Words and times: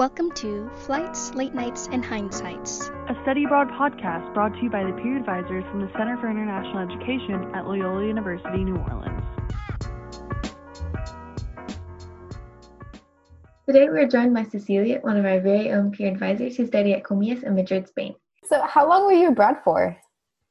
Welcome 0.00 0.30
to 0.36 0.70
Flights, 0.86 1.34
Late 1.34 1.52
Nights, 1.52 1.86
and 1.92 2.02
Hindsights. 2.02 2.88
A 3.10 3.22
study 3.22 3.44
abroad 3.44 3.68
podcast 3.68 4.32
brought 4.32 4.54
to 4.54 4.62
you 4.62 4.70
by 4.70 4.82
the 4.82 4.92
peer 4.92 5.18
advisors 5.18 5.62
from 5.70 5.82
the 5.82 5.92
Center 5.92 6.16
for 6.16 6.30
International 6.30 6.78
Education 6.78 7.54
at 7.54 7.66
Loyola 7.66 8.06
University, 8.06 8.64
New 8.64 8.78
Orleans. 8.78 9.22
Today 13.66 13.90
we 13.90 14.00
are 14.00 14.08
joined 14.08 14.32
by 14.32 14.44
Cecilia, 14.44 15.00
one 15.02 15.18
of 15.18 15.26
our 15.26 15.38
very 15.38 15.70
own 15.70 15.90
peer 15.90 16.10
advisors 16.10 16.56
who 16.56 16.66
study 16.66 16.94
at 16.94 17.04
Comillas 17.04 17.42
in 17.42 17.54
Madrid, 17.54 17.86
Spain. 17.86 18.14
So, 18.44 18.62
how 18.62 18.88
long 18.88 19.04
were 19.04 19.12
you 19.12 19.28
abroad 19.28 19.56
for? 19.62 19.98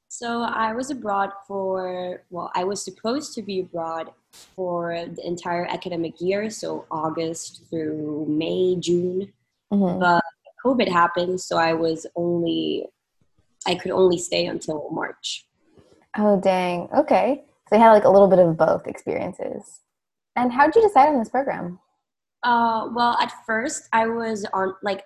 So, 0.10 0.44
I 0.44 0.74
was 0.74 0.92
abroad 0.92 1.32
for, 1.48 2.22
well, 2.30 2.52
I 2.54 2.66
was 2.66 2.86
supposed 2.86 3.34
to 3.34 3.42
be 3.42 3.62
abroad 3.62 4.12
for 4.32 5.08
the 5.08 5.26
entire 5.26 5.66
academic 5.66 6.22
year, 6.22 6.52
so 6.52 6.86
August 6.92 7.64
through 7.72 8.28
May, 8.30 8.76
June. 8.80 9.34
Mm-hmm. 9.72 10.00
But 10.00 10.24
COVID 10.66 10.90
happened, 10.90 11.40
so 11.40 11.58
I 11.58 11.74
was 11.74 12.06
only, 12.16 12.86
I 13.68 13.76
could 13.76 13.92
only 13.92 14.18
stay 14.18 14.46
until 14.48 14.90
March. 14.92 15.46
Oh, 16.18 16.40
dang. 16.40 16.90
Okay. 16.96 17.44
So 17.68 17.76
you 17.76 17.82
had 17.82 17.92
like 17.92 18.06
a 18.06 18.10
little 18.10 18.28
bit 18.28 18.40
of 18.40 18.58
both 18.58 18.88
experiences. 18.88 19.82
And 20.36 20.52
how 20.52 20.66
did 20.66 20.76
you 20.76 20.82
decide 20.82 21.10
on 21.10 21.20
this 21.20 21.30
program? 21.30 21.80
Uh, 22.44 22.90
well, 22.94 23.18
at 23.22 23.32
first 23.46 23.90
I 23.94 24.08
was 24.08 24.46
on, 24.54 24.74
like, 24.82 25.04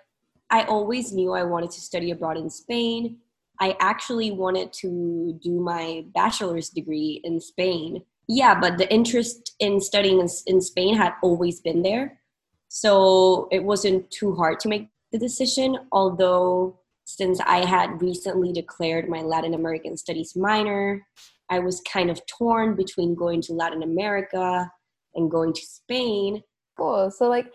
I 0.49 0.63
always 0.63 1.12
knew 1.12 1.34
I 1.34 1.43
wanted 1.43 1.71
to 1.71 1.82
study 1.82 2.12
abroad 2.12 2.38
in 2.38 2.49
Spain. 2.49 3.18
I 3.59 3.76
actually 3.80 4.32
wanted 4.32 4.71
to 4.73 5.40
do 5.43 5.59
my 5.59 6.05
bachelor's 6.13 6.70
degree 6.70 7.21
in 7.23 7.40
Spain. 7.40 8.04
Yeah, 8.27 8.59
but 8.59 8.77
the 8.77 8.91
interest 8.93 9.55
in 9.59 9.82
studying 9.82 10.20
in, 10.20 10.27
in 10.48 10.62
Spain 10.62 10.95
had 10.95 11.13
always 11.21 11.59
been 11.59 11.82
there. 11.82 12.20
So 12.76 13.48
it 13.52 13.63
wasn't 13.63 14.09
too 14.09 14.34
hard 14.34 14.59
to 14.62 14.68
make 14.68 14.90
the 15.12 15.20
decision, 15.20 15.77
although 15.91 16.80
since 17.05 17.40
I 17.41 17.63
had 17.63 18.02
recently 18.02 18.52
declared 18.52 19.07
my 19.07 19.21
Latin 19.21 19.54
American 19.54 19.96
Studies 19.96 20.35
minor, 20.35 21.05
I 21.51 21.60
was 21.60 21.84
kind 21.88 22.10
of 22.10 22.20
torn 22.26 22.76
between 22.76 23.13
going 23.13 23.44
to 23.44 23.54
Latin 23.54 23.84
America 23.84 24.71
and 25.13 25.29
going 25.29 25.54
to 25.54 25.62
Spain. 25.62 26.41
Cool. 26.76 27.12
So, 27.12 27.29
like, 27.29 27.46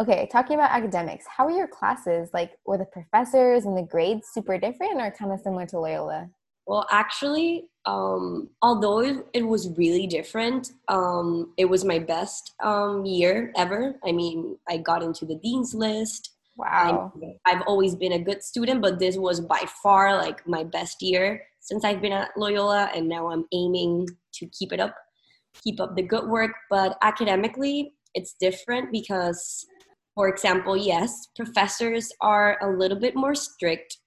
okay, 0.00 0.28
talking 0.32 0.54
about 0.54 0.72
academics, 0.72 1.26
how 1.28 1.44
were 1.44 1.56
your 1.56 1.68
classes? 1.68 2.30
Like, 2.34 2.50
were 2.66 2.76
the 2.76 2.86
professors 2.86 3.66
and 3.66 3.78
the 3.78 3.86
grades 3.88 4.30
super 4.34 4.58
different 4.58 5.00
or 5.00 5.12
kind 5.12 5.30
of 5.30 5.38
similar 5.38 5.66
to 5.66 5.78
Loyola? 5.78 6.28
Well, 6.66 6.86
actually, 6.90 7.64
um, 7.86 8.50
although 8.62 9.00
it, 9.32 9.42
was 9.42 9.70
really 9.76 10.06
different, 10.06 10.72
um, 10.88 11.52
it 11.56 11.64
was 11.64 11.84
my 11.84 11.98
best 11.98 12.54
um, 12.62 13.04
year 13.04 13.52
ever. 13.56 13.96
I 14.06 14.12
mean, 14.12 14.56
I 14.68 14.76
got 14.76 15.02
into 15.02 15.24
the 15.24 15.36
dean's 15.36 15.74
list. 15.74 16.30
Wow. 16.56 17.12
i 17.46 17.50
I've 17.50 17.62
always 17.66 17.94
been 17.96 18.12
a 18.12 18.18
good 18.18 18.42
student, 18.42 18.82
but 18.82 18.98
this 18.98 19.16
was 19.16 19.40
by 19.40 19.64
far 19.82 20.16
like 20.16 20.46
my 20.46 20.62
best 20.62 21.02
year 21.02 21.42
since 21.60 21.84
I've 21.84 22.02
been 22.02 22.12
at 22.12 22.30
Loyola, 22.36 22.90
and 22.94 23.08
now 23.08 23.30
I'm 23.30 23.46
aiming 23.52 24.08
to 24.34 24.46
keep 24.46 24.72
it 24.72 24.80
up, 24.80 24.94
keep 25.62 25.80
up 25.80 25.94
the 25.96 26.02
good 26.02 26.28
work. 26.28 26.52
But 26.68 26.96
academically, 27.02 27.94
it's 28.14 28.34
different 28.40 28.90
because, 28.92 29.64
for 30.14 30.28
example, 30.28 30.76
yes, 30.76 31.28
professors 31.36 32.12
are 32.20 32.58
a 32.62 32.76
little 32.76 32.98
bit 32.98 33.14
more 33.14 33.34
strict 33.34 33.98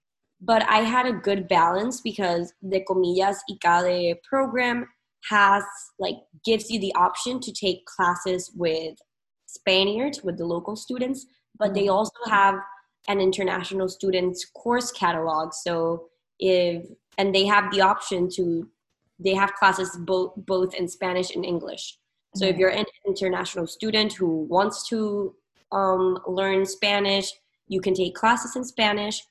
but 0.45 0.67
I 0.69 0.79
had 0.79 1.05
a 1.05 1.13
good 1.13 1.47
balance 1.47 2.01
because 2.01 2.53
the 2.61 2.81
Comillas 2.81 3.37
ICADE 3.49 4.21
program 4.23 4.87
has 5.29 5.63
like 5.99 6.15
gives 6.43 6.69
you 6.69 6.79
the 6.79 6.93
option 6.95 7.39
to 7.39 7.51
take 7.53 7.85
classes 7.85 8.51
with 8.55 8.95
Spaniards 9.47 10.21
with 10.21 10.37
the 10.37 10.45
local 10.45 10.75
students, 10.75 11.25
but 11.57 11.73
they 11.73 11.83
mm-hmm. 11.83 11.95
also 11.95 12.11
have 12.27 12.55
an 13.07 13.21
international 13.21 13.87
students 13.87 14.45
course 14.53 14.91
catalog. 14.91 15.53
So 15.53 16.07
if 16.39 16.85
and 17.17 17.33
they 17.33 17.45
have 17.45 17.71
the 17.71 17.81
option 17.81 18.29
to 18.35 18.67
they 19.19 19.33
have 19.35 19.53
classes 19.53 19.95
both 20.01 20.33
both 20.35 20.73
in 20.73 20.87
Spanish 20.89 21.33
and 21.35 21.45
English. 21.45 21.97
So 22.35 22.45
if 22.45 22.51
mm-hmm. 22.51 22.59
you're 22.59 22.69
an 22.69 22.85
international 23.07 23.67
student 23.67 24.11
who 24.13 24.45
wants 24.49 24.89
to 24.89 25.35
um, 25.71 26.17
learn 26.27 26.65
Spanish, 26.65 27.31
you 27.67 27.79
can 27.79 27.93
take 27.93 28.15
classes 28.15 28.55
in 28.55 28.65
Spanish 28.65 29.21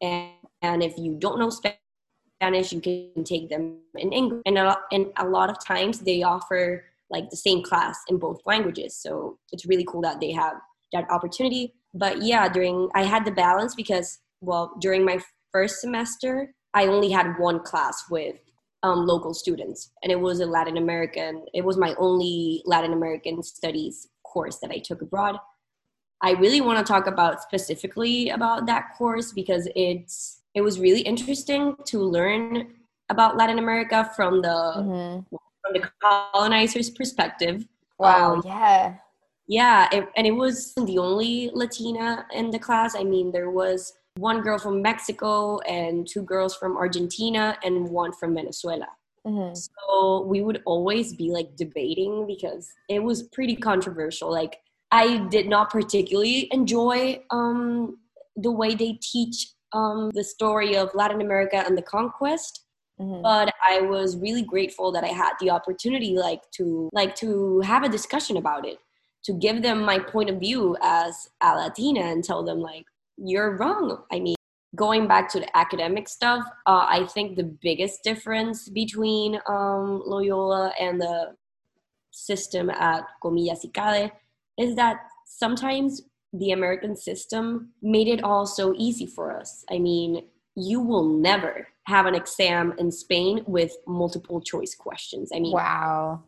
and 0.00 0.32
and 0.62 0.82
if 0.82 0.96
you 0.98 1.16
don't 1.18 1.38
know 1.38 1.50
Spanish, 1.50 2.72
you 2.72 2.80
can 2.80 3.24
take 3.24 3.48
them 3.48 3.78
in 3.94 4.12
English. 4.12 4.42
And 4.46 4.58
a, 4.58 4.76
and 4.92 5.06
a 5.16 5.26
lot 5.26 5.50
of 5.50 5.64
times 5.64 6.00
they 6.00 6.22
offer 6.22 6.84
like 7.10 7.30
the 7.30 7.36
same 7.36 7.62
class 7.62 7.98
in 8.08 8.18
both 8.18 8.40
languages. 8.46 8.96
So 8.96 9.38
it's 9.52 9.66
really 9.66 9.84
cool 9.88 10.02
that 10.02 10.20
they 10.20 10.32
have 10.32 10.54
that 10.92 11.10
opportunity. 11.10 11.74
But 11.94 12.22
yeah, 12.22 12.48
during 12.48 12.88
I 12.94 13.04
had 13.04 13.24
the 13.24 13.30
balance 13.30 13.74
because 13.74 14.18
well, 14.40 14.72
during 14.80 15.04
my 15.04 15.18
first 15.52 15.80
semester, 15.80 16.52
I 16.74 16.86
only 16.86 17.10
had 17.10 17.38
one 17.38 17.60
class 17.60 18.04
with 18.10 18.36
um, 18.82 19.06
local 19.06 19.32
students, 19.32 19.90
and 20.02 20.12
it 20.12 20.20
was 20.20 20.40
a 20.40 20.46
Latin 20.46 20.76
American. 20.76 21.44
It 21.54 21.64
was 21.64 21.78
my 21.78 21.94
only 21.98 22.62
Latin 22.66 22.92
American 22.92 23.42
studies 23.42 24.08
course 24.24 24.58
that 24.58 24.70
I 24.70 24.78
took 24.78 25.00
abroad. 25.00 25.38
I 26.22 26.32
really 26.32 26.60
want 26.60 26.78
to 26.78 26.92
talk 26.92 27.06
about 27.06 27.42
specifically 27.42 28.30
about 28.30 28.66
that 28.66 28.94
course 28.96 29.32
because 29.32 29.68
it's 29.74 30.42
it 30.56 30.62
was 30.62 30.80
really 30.80 31.02
interesting 31.02 31.76
to 31.84 32.00
learn 32.00 32.72
about 33.10 33.36
Latin 33.36 33.60
America 33.60 34.10
from 34.16 34.42
the 34.42 34.48
mm-hmm. 34.48 35.36
from 35.62 35.72
the 35.74 35.88
colonizers' 36.02 36.90
perspective. 36.90 37.68
Wow! 37.98 38.36
Um, 38.36 38.42
yeah, 38.44 38.94
yeah, 39.46 39.88
it, 39.92 40.08
and 40.16 40.26
it 40.26 40.32
was 40.32 40.72
the 40.74 40.98
only 40.98 41.50
Latina 41.52 42.26
in 42.32 42.50
the 42.50 42.58
class. 42.58 42.96
I 42.96 43.04
mean, 43.04 43.30
there 43.30 43.50
was 43.50 43.92
one 44.16 44.40
girl 44.40 44.58
from 44.58 44.80
Mexico 44.80 45.58
and 45.60 46.08
two 46.08 46.22
girls 46.22 46.56
from 46.56 46.76
Argentina 46.76 47.58
and 47.62 47.88
one 47.90 48.12
from 48.12 48.34
Venezuela. 48.34 48.88
Mm-hmm. 49.26 49.54
So 49.54 50.22
we 50.22 50.40
would 50.40 50.62
always 50.64 51.14
be 51.14 51.30
like 51.30 51.54
debating 51.56 52.26
because 52.26 52.72
it 52.88 53.02
was 53.02 53.24
pretty 53.24 53.56
controversial. 53.56 54.30
Like 54.30 54.60
I 54.90 55.18
did 55.28 55.48
not 55.48 55.68
particularly 55.68 56.48
enjoy 56.50 57.20
um, 57.30 57.98
the 58.36 58.50
way 58.50 58.74
they 58.74 58.98
teach 59.02 59.48
um, 59.72 60.10
the 60.14 60.24
story 60.24 60.76
of 60.76 60.94
Latin 60.94 61.20
America 61.20 61.62
and 61.64 61.76
the 61.76 61.82
conquest. 61.82 62.62
Mm-hmm. 63.00 63.22
But 63.22 63.52
I 63.62 63.82
was 63.82 64.16
really 64.16 64.42
grateful 64.42 64.90
that 64.92 65.04
I 65.04 65.08
had 65.08 65.32
the 65.38 65.50
opportunity, 65.50 66.16
like 66.16 66.40
to 66.52 66.88
like 66.92 67.14
to 67.16 67.60
have 67.60 67.82
a 67.82 67.90
discussion 67.90 68.38
about 68.38 68.66
it, 68.66 68.78
to 69.24 69.34
give 69.34 69.62
them 69.62 69.84
my 69.84 69.98
point 69.98 70.30
of 70.30 70.40
view 70.40 70.76
as 70.80 71.28
a 71.42 71.54
Latina 71.54 72.00
and 72.00 72.24
tell 72.24 72.42
them 72.42 72.60
like 72.60 72.86
you're 73.18 73.56
wrong. 73.58 74.02
I 74.10 74.20
mean, 74.20 74.36
going 74.74 75.06
back 75.06 75.28
to 75.30 75.40
the 75.40 75.56
academic 75.56 76.08
stuff, 76.08 76.44
uh, 76.66 76.86
I 76.88 77.06
think 77.12 77.36
the 77.36 77.44
biggest 77.44 78.02
difference 78.02 78.68
between 78.68 79.40
um, 79.46 80.02
Loyola 80.06 80.72
and 80.80 81.00
the 81.00 81.34
system 82.10 82.70
at 82.70 83.04
Comillas 83.22 83.64
ICADE 83.64 84.10
is 84.58 84.74
that 84.76 85.00
sometimes 85.26 86.02
the 86.38 86.50
American 86.50 86.96
system 86.96 87.70
made 87.82 88.08
it 88.08 88.22
all 88.22 88.46
so 88.46 88.74
easy 88.76 89.06
for 89.06 89.38
us. 89.38 89.64
I 89.70 89.78
mean, 89.78 90.24
you 90.54 90.80
will 90.80 91.04
never 91.04 91.68
have 91.84 92.06
an 92.06 92.14
exam 92.14 92.74
in 92.78 92.90
Spain 92.90 93.44
with 93.46 93.76
multiple 93.86 94.40
choice 94.40 94.74
questions. 94.74 95.30
I 95.34 95.40
mean, 95.40 95.52
wow. 95.52 96.22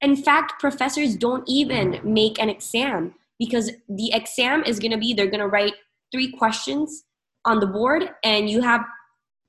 In 0.00 0.16
fact, 0.16 0.60
professors 0.60 1.16
don't 1.16 1.44
even 1.46 2.00
make 2.02 2.38
an 2.38 2.48
exam 2.48 3.14
because 3.38 3.70
the 3.88 4.12
exam 4.12 4.64
is 4.64 4.78
going 4.78 4.90
to 4.90 4.98
be 4.98 5.14
they're 5.14 5.26
going 5.26 5.40
to 5.40 5.46
write 5.48 5.74
three 6.12 6.32
questions 6.32 7.04
on 7.44 7.60
the 7.60 7.66
board 7.66 8.08
and 8.22 8.48
you 8.48 8.60
have 8.60 8.84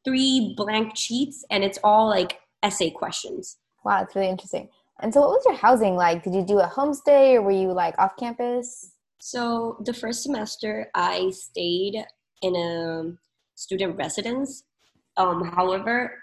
three 0.03 0.53
blank 0.55 0.95
sheets 0.95 1.43
and 1.49 1.63
it's 1.63 1.79
all 1.83 2.07
like 2.07 2.39
essay 2.63 2.89
questions. 2.89 3.57
Wow, 3.83 4.03
it's 4.03 4.15
really 4.15 4.29
interesting. 4.29 4.69
And 4.99 5.13
so, 5.13 5.21
what 5.21 5.29
was 5.29 5.43
your 5.45 5.55
housing 5.55 5.95
like? 5.95 6.23
Did 6.23 6.33
you 6.33 6.43
do 6.43 6.59
a 6.59 6.67
homestay 6.67 7.35
or 7.35 7.41
were 7.41 7.51
you 7.51 7.71
like 7.71 7.95
off 7.97 8.15
campus? 8.17 8.91
So 9.19 9.77
the 9.83 9.93
first 9.93 10.23
semester, 10.23 10.89
I 10.93 11.31
stayed 11.31 12.05
in 12.41 12.55
a 12.55 13.13
student 13.55 13.97
residence. 13.97 14.63
Um, 15.17 15.51
however, 15.55 16.13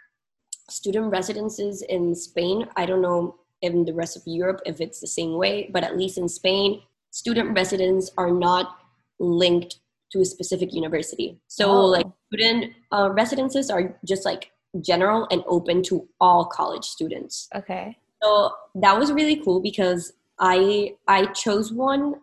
student 0.68 1.10
residences 1.10 1.82
in 1.82 2.14
Spain, 2.14 2.68
I 2.76 2.86
don't 2.86 3.02
know 3.02 3.36
in 3.62 3.84
the 3.84 3.94
rest 3.94 4.16
of 4.16 4.22
Europe 4.26 4.60
if 4.66 4.80
it's 4.80 5.00
the 5.00 5.06
same 5.06 5.36
way, 5.36 5.70
but 5.72 5.84
at 5.84 5.96
least 5.96 6.18
in 6.18 6.28
Spain, 6.28 6.82
student 7.10 7.56
residents 7.56 8.10
are 8.18 8.30
not 8.30 8.76
linked 9.18 9.78
to 10.12 10.20
a 10.20 10.24
specific 10.24 10.74
university. 10.74 11.38
So 11.48 11.70
oh. 11.70 11.86
like 11.86 12.06
student 12.28 12.72
uh, 12.90 13.10
residences 13.12 13.70
are 13.70 13.98
just 14.04 14.24
like 14.24 14.50
general 14.80 15.26
and 15.30 15.42
open 15.46 15.82
to 15.84 16.08
all 16.20 16.44
college 16.44 16.84
students. 16.84 17.48
Okay. 17.54 17.96
So 18.22 18.52
that 18.76 18.98
was 18.98 19.12
really 19.12 19.36
cool 19.36 19.60
because 19.60 20.12
I 20.38 20.94
I 21.08 21.26
chose 21.26 21.72
one 21.72 22.14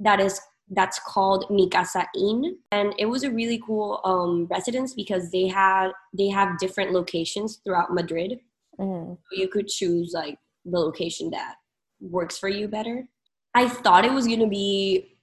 that 0.00 0.20
is 0.20 0.40
that's 0.72 1.00
called 1.00 1.50
Mi 1.50 1.68
Casa 1.68 2.06
Inn, 2.16 2.56
and 2.70 2.94
it 2.98 3.06
was 3.06 3.24
a 3.24 3.30
really 3.30 3.60
cool 3.66 4.00
um, 4.04 4.46
residence 4.50 4.94
because 4.94 5.30
they 5.30 5.48
had 5.48 5.90
they 6.16 6.28
have 6.28 6.58
different 6.58 6.92
locations 6.92 7.60
throughout 7.64 7.92
Madrid. 7.92 8.38
Mm. 8.78 9.18
You 9.32 9.48
could 9.48 9.68
choose 9.68 10.12
like 10.14 10.38
the 10.64 10.78
location 10.78 11.30
that 11.30 11.56
works 12.00 12.38
for 12.38 12.48
you 12.48 12.68
better. 12.68 13.08
I 13.54 13.68
thought 13.68 14.04
it 14.04 14.12
was 14.12 14.26
going 14.26 14.40
to 14.40 14.46
be 14.46 15.16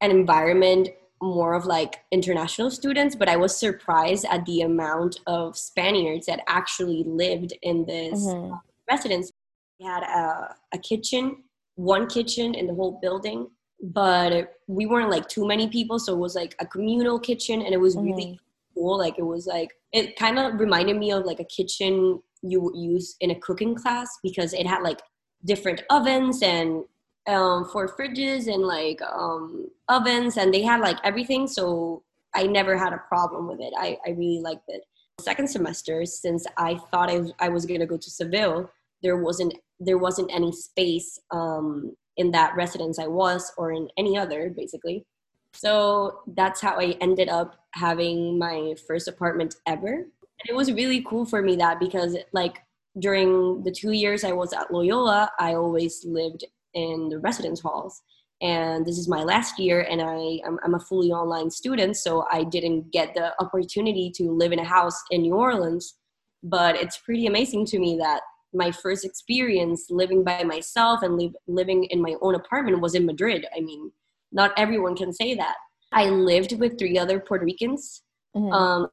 an 0.00 0.10
environment 0.10 0.88
more 1.20 1.54
of 1.54 1.64
like 1.66 1.96
international 2.12 2.70
students, 2.70 3.16
but 3.16 3.28
I 3.28 3.36
was 3.36 3.56
surprised 3.56 4.24
at 4.30 4.44
the 4.46 4.60
amount 4.62 5.20
of 5.26 5.56
Spaniards 5.56 6.26
that 6.26 6.40
actually 6.48 7.02
lived 7.04 7.52
in 7.62 7.84
this 7.86 8.24
Mhm. 8.26 8.60
residence. 8.88 9.32
We 9.80 9.86
had 9.86 10.02
a, 10.02 10.54
a 10.72 10.78
kitchen, 10.78 11.44
one 11.74 12.06
kitchen 12.08 12.54
in 12.54 12.66
the 12.66 12.74
whole 12.74 12.98
building, 13.02 13.50
but 13.80 14.54
we 14.66 14.86
weren't 14.86 15.10
like 15.10 15.28
too 15.28 15.46
many 15.46 15.68
people, 15.68 15.98
so 15.98 16.12
it 16.14 16.18
was 16.18 16.34
like 16.34 16.54
a 16.60 16.66
communal 16.66 17.18
kitchen, 17.18 17.62
and 17.62 17.72
it 17.72 17.80
was 17.80 17.96
really 17.96 18.38
cool. 18.74 18.98
Like 18.98 19.18
it 19.18 19.26
was 19.26 19.46
like 19.46 19.72
it 19.92 20.16
kind 20.16 20.38
of 20.38 20.58
reminded 20.58 20.96
me 20.96 21.12
of 21.12 21.24
like 21.24 21.40
a 21.40 21.44
kitchen 21.44 22.20
you 22.42 22.60
would 22.60 22.76
use 22.76 23.16
in 23.20 23.30
a 23.30 23.40
cooking 23.40 23.74
class 23.74 24.08
because 24.22 24.52
it 24.52 24.66
had 24.66 24.82
like 24.82 25.00
different 25.44 25.82
ovens 25.90 26.42
and 26.42 26.84
um, 27.26 27.68
for 27.72 27.88
fridges 27.88 28.52
and 28.52 28.62
like 28.62 29.00
um, 29.02 29.68
ovens, 29.88 30.36
and 30.36 30.52
they 30.52 30.62
had 30.62 30.80
like 30.80 30.98
everything. 31.04 31.46
So 31.46 32.02
I 32.34 32.46
never 32.46 32.76
had 32.76 32.92
a 32.92 33.02
problem 33.08 33.48
with 33.48 33.60
it. 33.60 33.72
I, 33.78 33.98
I 34.06 34.10
really 34.10 34.40
liked 34.40 34.64
it. 34.68 34.82
Second 35.20 35.48
semester, 35.48 36.04
since 36.04 36.46
I 36.56 36.76
thought 36.90 37.10
I 37.10 37.18
was, 37.18 37.32
I 37.40 37.48
was 37.48 37.66
gonna 37.66 37.86
go 37.86 37.96
to 37.96 38.10
Seville, 38.10 38.70
there 39.02 39.16
wasn't 39.16 39.54
there 39.80 39.98
wasn't 39.98 40.30
any 40.32 40.52
space 40.52 41.20
um, 41.30 41.94
in 42.18 42.30
that 42.32 42.54
residence 42.56 42.98
I 42.98 43.06
was, 43.06 43.52
or 43.56 43.72
in 43.72 43.88
any 43.96 44.18
other, 44.18 44.50
basically. 44.50 45.06
So 45.54 46.20
that's 46.36 46.60
how 46.60 46.78
I 46.78 46.96
ended 47.00 47.28
up 47.28 47.56
having 47.72 48.38
my 48.38 48.74
first 48.86 49.08
apartment 49.08 49.56
ever. 49.66 49.94
And 49.94 50.48
it 50.48 50.54
was 50.54 50.72
really 50.72 51.02
cool 51.02 51.24
for 51.24 51.42
me 51.42 51.56
that 51.56 51.80
because 51.80 52.16
like 52.32 52.62
during 52.98 53.62
the 53.62 53.72
two 53.72 53.92
years 53.92 54.24
I 54.24 54.32
was 54.32 54.52
at 54.52 54.72
Loyola, 54.72 55.30
I 55.38 55.54
always 55.54 56.04
lived 56.04 56.44
in 56.74 57.08
the 57.08 57.18
residence 57.18 57.60
halls. 57.60 58.02
And 58.40 58.86
this 58.86 58.98
is 58.98 59.08
my 59.08 59.24
last 59.24 59.58
year, 59.58 59.80
and 59.90 60.00
I, 60.00 60.38
I'm, 60.46 60.60
I'm 60.62 60.74
a 60.74 60.80
fully 60.80 61.10
online 61.10 61.50
student, 61.50 61.96
so 61.96 62.24
I 62.30 62.44
didn't 62.44 62.92
get 62.92 63.14
the 63.14 63.34
opportunity 63.42 64.12
to 64.14 64.30
live 64.30 64.52
in 64.52 64.60
a 64.60 64.64
house 64.64 65.02
in 65.10 65.22
New 65.22 65.34
Orleans. 65.34 65.96
But 66.44 66.76
it's 66.76 66.98
pretty 66.98 67.26
amazing 67.26 67.66
to 67.66 67.80
me 67.80 67.96
that 67.98 68.20
my 68.54 68.70
first 68.70 69.04
experience 69.04 69.86
living 69.90 70.24
by 70.24 70.42
myself 70.44 71.02
and 71.02 71.16
live, 71.18 71.34
living 71.46 71.84
in 71.84 72.00
my 72.00 72.14
own 72.22 72.34
apartment 72.34 72.80
was 72.80 72.94
in 72.94 73.06
Madrid. 73.06 73.46
I 73.56 73.60
mean, 73.60 73.92
not 74.32 74.52
everyone 74.56 74.96
can 74.96 75.12
say 75.12 75.34
that. 75.34 75.56
I 75.92 76.10
lived 76.10 76.58
with 76.58 76.78
three 76.78 76.98
other 76.98 77.20
Puerto 77.20 77.44
Ricans, 77.44 78.02
Mhm. 78.36 78.52
um, 78.52 78.88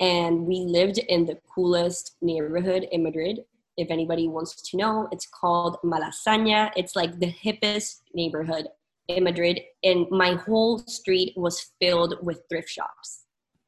and 0.00 0.46
we 0.46 0.60
lived 0.60 0.98
in 0.98 1.26
the 1.26 1.38
coolest 1.54 2.16
neighborhood 2.22 2.88
in 2.90 3.02
Madrid. 3.02 3.44
If 3.76 3.90
anybody 3.90 4.28
wants 4.28 4.62
to 4.70 4.76
know, 4.76 5.08
it's 5.12 5.26
called 5.26 5.78
Malasaña. 5.84 6.70
It's 6.76 6.96
like 6.96 7.18
the 7.20 7.32
hippest 7.32 8.02
neighborhood 8.14 8.68
in 9.08 9.24
Madrid, 9.24 9.60
and 9.82 10.06
my 10.10 10.34
whole 10.34 10.78
street 10.78 11.34
was 11.36 11.72
filled 11.80 12.14
with 12.22 12.42
thrift 12.48 12.68
shops. 12.70 13.20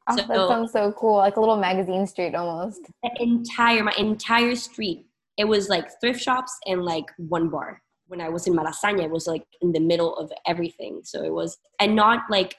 oh, 0.09 0.15
that 0.17 0.29
sounds 0.49 0.73
so 0.73 0.93
cool. 0.93 1.17
Like 1.17 1.37
a 1.37 1.41
little 1.41 1.57
magazine 1.57 2.07
street 2.07 2.35
almost. 2.35 2.81
The 3.03 3.11
entire 3.21 3.83
my 3.83 3.93
entire 3.99 4.55
street, 4.55 5.06
it 5.37 5.47
was 5.47 5.69
like 5.69 5.89
thrift 6.01 6.21
shops 6.21 6.57
and 6.67 6.85
like 6.85 7.05
one 7.17 7.49
bar. 7.49 7.83
When 8.09 8.21
I 8.21 8.29
was 8.29 8.47
in 8.47 8.55
Malasaña, 8.55 9.05
it 9.05 9.11
was 9.11 9.27
like 9.27 9.45
in 9.61 9.73
the 9.73 9.81
middle 9.81 10.17
of 10.17 10.31
everything. 10.47 11.01
So 11.05 11.23
it 11.25 11.33
was, 11.33 11.59
and 11.81 11.95
not 11.97 12.23
like, 12.31 12.57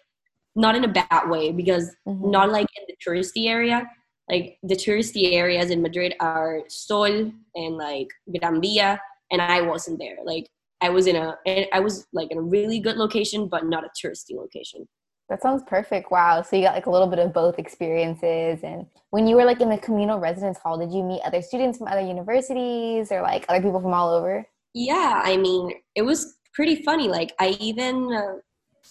not 0.55 0.75
in 0.75 0.83
a 0.83 0.87
bad 0.87 1.29
way 1.29 1.51
because 1.51 1.95
Mhm. 2.07 2.31
not 2.31 2.49
like 2.51 2.67
in 2.77 2.83
the 2.87 2.95
touristy 3.05 3.47
area. 3.47 3.89
Like 4.29 4.57
the 4.63 4.75
touristy 4.75 5.33
areas 5.33 5.69
in 5.69 5.81
Madrid 5.81 6.13
are 6.19 6.63
Sol 6.67 7.31
and 7.55 7.77
like 7.77 8.09
Gran 8.39 8.59
Via, 8.61 8.99
and 9.31 9.41
I 9.41 9.61
wasn't 9.61 9.99
there. 9.99 10.17
Like 10.25 10.49
I 10.81 10.89
was 10.89 11.07
in 11.07 11.15
a, 11.15 11.37
I 11.73 11.79
was 11.79 12.07
like 12.11 12.29
in 12.31 12.37
a 12.37 12.41
really 12.41 12.79
good 12.79 12.97
location, 12.97 13.47
but 13.47 13.65
not 13.65 13.85
a 13.85 13.89
touristy 13.99 14.35
location. 14.35 14.87
That 15.29 15.41
sounds 15.41 15.61
perfect. 15.67 16.09
Wow. 16.09 16.41
So 16.41 16.55
you 16.55 16.63
got 16.63 16.75
like 16.75 16.85
a 16.85 16.91
little 16.91 17.07
bit 17.07 17.19
of 17.19 17.33
both 17.33 17.59
experiences. 17.59 18.61
And 18.63 18.85
when 19.09 19.27
you 19.27 19.35
were 19.35 19.43
like 19.43 19.59
in 19.59 19.69
the 19.69 19.77
communal 19.77 20.19
residence 20.19 20.57
hall, 20.57 20.77
did 20.77 20.91
you 20.91 21.03
meet 21.03 21.21
other 21.25 21.41
students 21.41 21.77
from 21.77 21.87
other 21.87 22.01
universities 22.01 23.11
or 23.11 23.21
like 23.21 23.45
other 23.49 23.61
people 23.61 23.81
from 23.81 23.93
all 23.93 24.13
over? 24.13 24.47
Yeah, 24.73 25.21
I 25.23 25.35
mean, 25.35 25.73
it 25.95 26.03
was 26.03 26.37
pretty 26.53 26.81
funny. 26.83 27.09
Like 27.09 27.33
I 27.39 27.57
even 27.59 28.13
uh, 28.13 28.35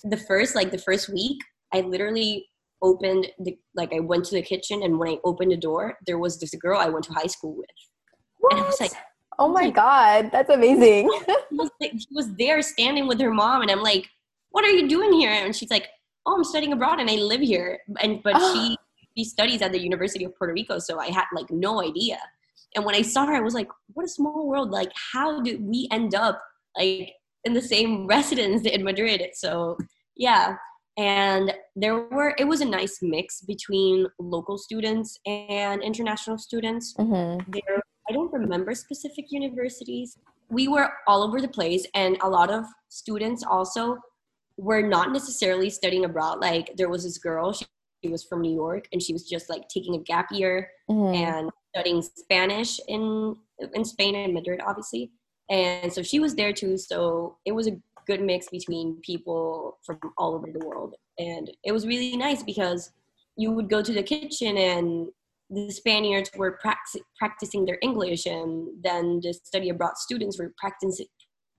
the 0.04 0.18
first 0.18 0.54
like 0.54 0.70
the 0.70 0.78
first 0.78 1.08
week, 1.08 1.38
I 1.72 1.80
literally 1.80 2.46
opened 2.82 3.28
the 3.38 3.56
like 3.74 3.94
I 3.94 4.00
went 4.00 4.26
to 4.26 4.34
the 4.34 4.42
kitchen 4.42 4.82
and 4.82 4.98
when 4.98 5.08
I 5.08 5.16
opened 5.24 5.52
the 5.52 5.56
door, 5.56 5.96
there 6.06 6.18
was 6.18 6.38
this 6.38 6.54
girl 6.56 6.78
I 6.78 6.90
went 6.90 7.06
to 7.06 7.14
high 7.14 7.28
school 7.28 7.56
with. 7.56 7.66
What? 8.38 8.52
And 8.52 8.62
I 8.62 8.66
was 8.66 8.80
like, 8.80 8.92
oh 9.38 9.48
my 9.48 9.70
God, 9.70 10.30
that's 10.32 10.50
amazing. 10.50 11.10
She 11.48 11.56
was, 11.56 11.70
like, 11.80 11.92
she 11.92 12.08
was 12.10 12.34
there 12.34 12.60
standing 12.60 13.06
with 13.06 13.18
her 13.20 13.30
mom, 13.30 13.62
and 13.62 13.70
I'm 13.70 13.82
like, 13.82 14.06
"What 14.50 14.64
are 14.64 14.70
you 14.70 14.88
doing 14.88 15.12
here?" 15.14 15.30
And 15.30 15.56
she's 15.56 15.70
like, 15.70 15.86
"Oh, 16.26 16.36
I'm 16.36 16.44
studying 16.44 16.72
abroad, 16.72 17.00
and 17.00 17.10
I 17.10 17.14
live 17.14 17.40
here." 17.40 17.80
And 18.00 18.22
but 18.22 18.36
she 18.52 18.76
she 19.16 19.24
studies 19.24 19.62
at 19.62 19.72
the 19.72 19.80
University 19.80 20.24
of 20.24 20.36
Puerto 20.36 20.52
Rico, 20.52 20.78
so 20.78 20.98
I 20.98 21.08
had 21.08 21.24
like 21.34 21.50
no 21.50 21.82
idea. 21.82 22.18
And 22.74 22.84
when 22.84 22.94
I 22.94 23.02
saw 23.02 23.26
her, 23.26 23.34
I 23.34 23.40
was 23.40 23.54
like, 23.54 23.68
"What 23.94 24.04
a 24.04 24.08
small 24.08 24.46
world! 24.46 24.70
Like, 24.70 24.92
how 25.12 25.40
did 25.40 25.62
we 25.62 25.88
end 25.90 26.14
up 26.14 26.42
like 26.76 27.14
in 27.44 27.54
the 27.54 27.62
same 27.62 28.06
residence 28.16 28.66
in 28.66 28.84
Madrid?" 28.84 29.22
So 29.34 29.78
yeah, 30.16 30.56
and 30.96 31.52
there 31.74 31.94
were 31.94 32.34
it 32.38 32.44
was 32.44 32.60
a 32.60 32.64
nice 32.64 32.98
mix 33.02 33.42
between 33.42 34.06
local 34.18 34.56
students 34.56 35.18
and 35.26 35.82
international 35.82 36.38
students 36.38 36.94
hmm 36.96 37.38
there 37.48 37.82
i 38.08 38.12
don't 38.12 38.32
remember 38.32 38.74
specific 38.74 39.26
universities 39.30 40.18
we 40.48 40.68
were 40.68 40.90
all 41.06 41.22
over 41.22 41.40
the 41.40 41.48
place 41.48 41.86
and 41.94 42.16
a 42.22 42.28
lot 42.28 42.50
of 42.50 42.64
students 42.88 43.44
also 43.44 43.98
were 44.56 44.82
not 44.82 45.12
necessarily 45.12 45.70
studying 45.70 46.04
abroad. 46.04 46.40
Like 46.40 46.76
there 46.76 46.88
was 46.88 47.04
this 47.04 47.18
girl 47.18 47.52
she, 47.52 47.66
she 48.02 48.10
was 48.10 48.24
from 48.24 48.42
new 48.42 48.54
york 48.54 48.88
and 48.92 49.02
she 49.02 49.12
was 49.12 49.28
just 49.28 49.48
like 49.48 49.68
taking 49.68 49.94
a 49.94 49.98
gap 49.98 50.26
year 50.30 50.70
hmm 50.88 51.14
and 51.14 51.50
studying 51.74 52.02
spanish 52.02 52.78
in 52.88 53.36
in 53.74 53.84
spain 53.84 54.14
and 54.14 54.32
madrid 54.34 54.60
obviously. 54.66 55.10
And 55.48 55.92
so 55.92 56.02
she 56.02 56.18
was 56.18 56.34
there 56.34 56.52
too. 56.52 56.76
So 56.76 57.38
it 57.44 57.52
was 57.52 57.68
a 57.68 57.78
good 58.06 58.20
mix 58.20 58.48
between 58.48 59.00
people 59.02 59.78
from 59.84 59.98
all 60.18 60.34
over 60.34 60.48
the 60.52 60.64
world. 60.64 60.94
And 61.18 61.50
it 61.64 61.72
was 61.72 61.86
really 61.86 62.16
nice 62.16 62.42
because 62.42 62.90
you 63.36 63.52
would 63.52 63.68
go 63.68 63.82
to 63.82 63.92
the 63.92 64.02
kitchen 64.02 64.56
and 64.56 65.08
the 65.50 65.70
Spaniards 65.70 66.30
were 66.36 66.58
prax- 66.64 67.00
practicing 67.18 67.64
their 67.64 67.78
English, 67.80 68.26
and 68.26 68.68
then 68.82 69.20
the 69.22 69.32
study 69.32 69.68
abroad 69.68 69.96
students 69.96 70.38
were 70.38 70.52
practicing 70.58 71.06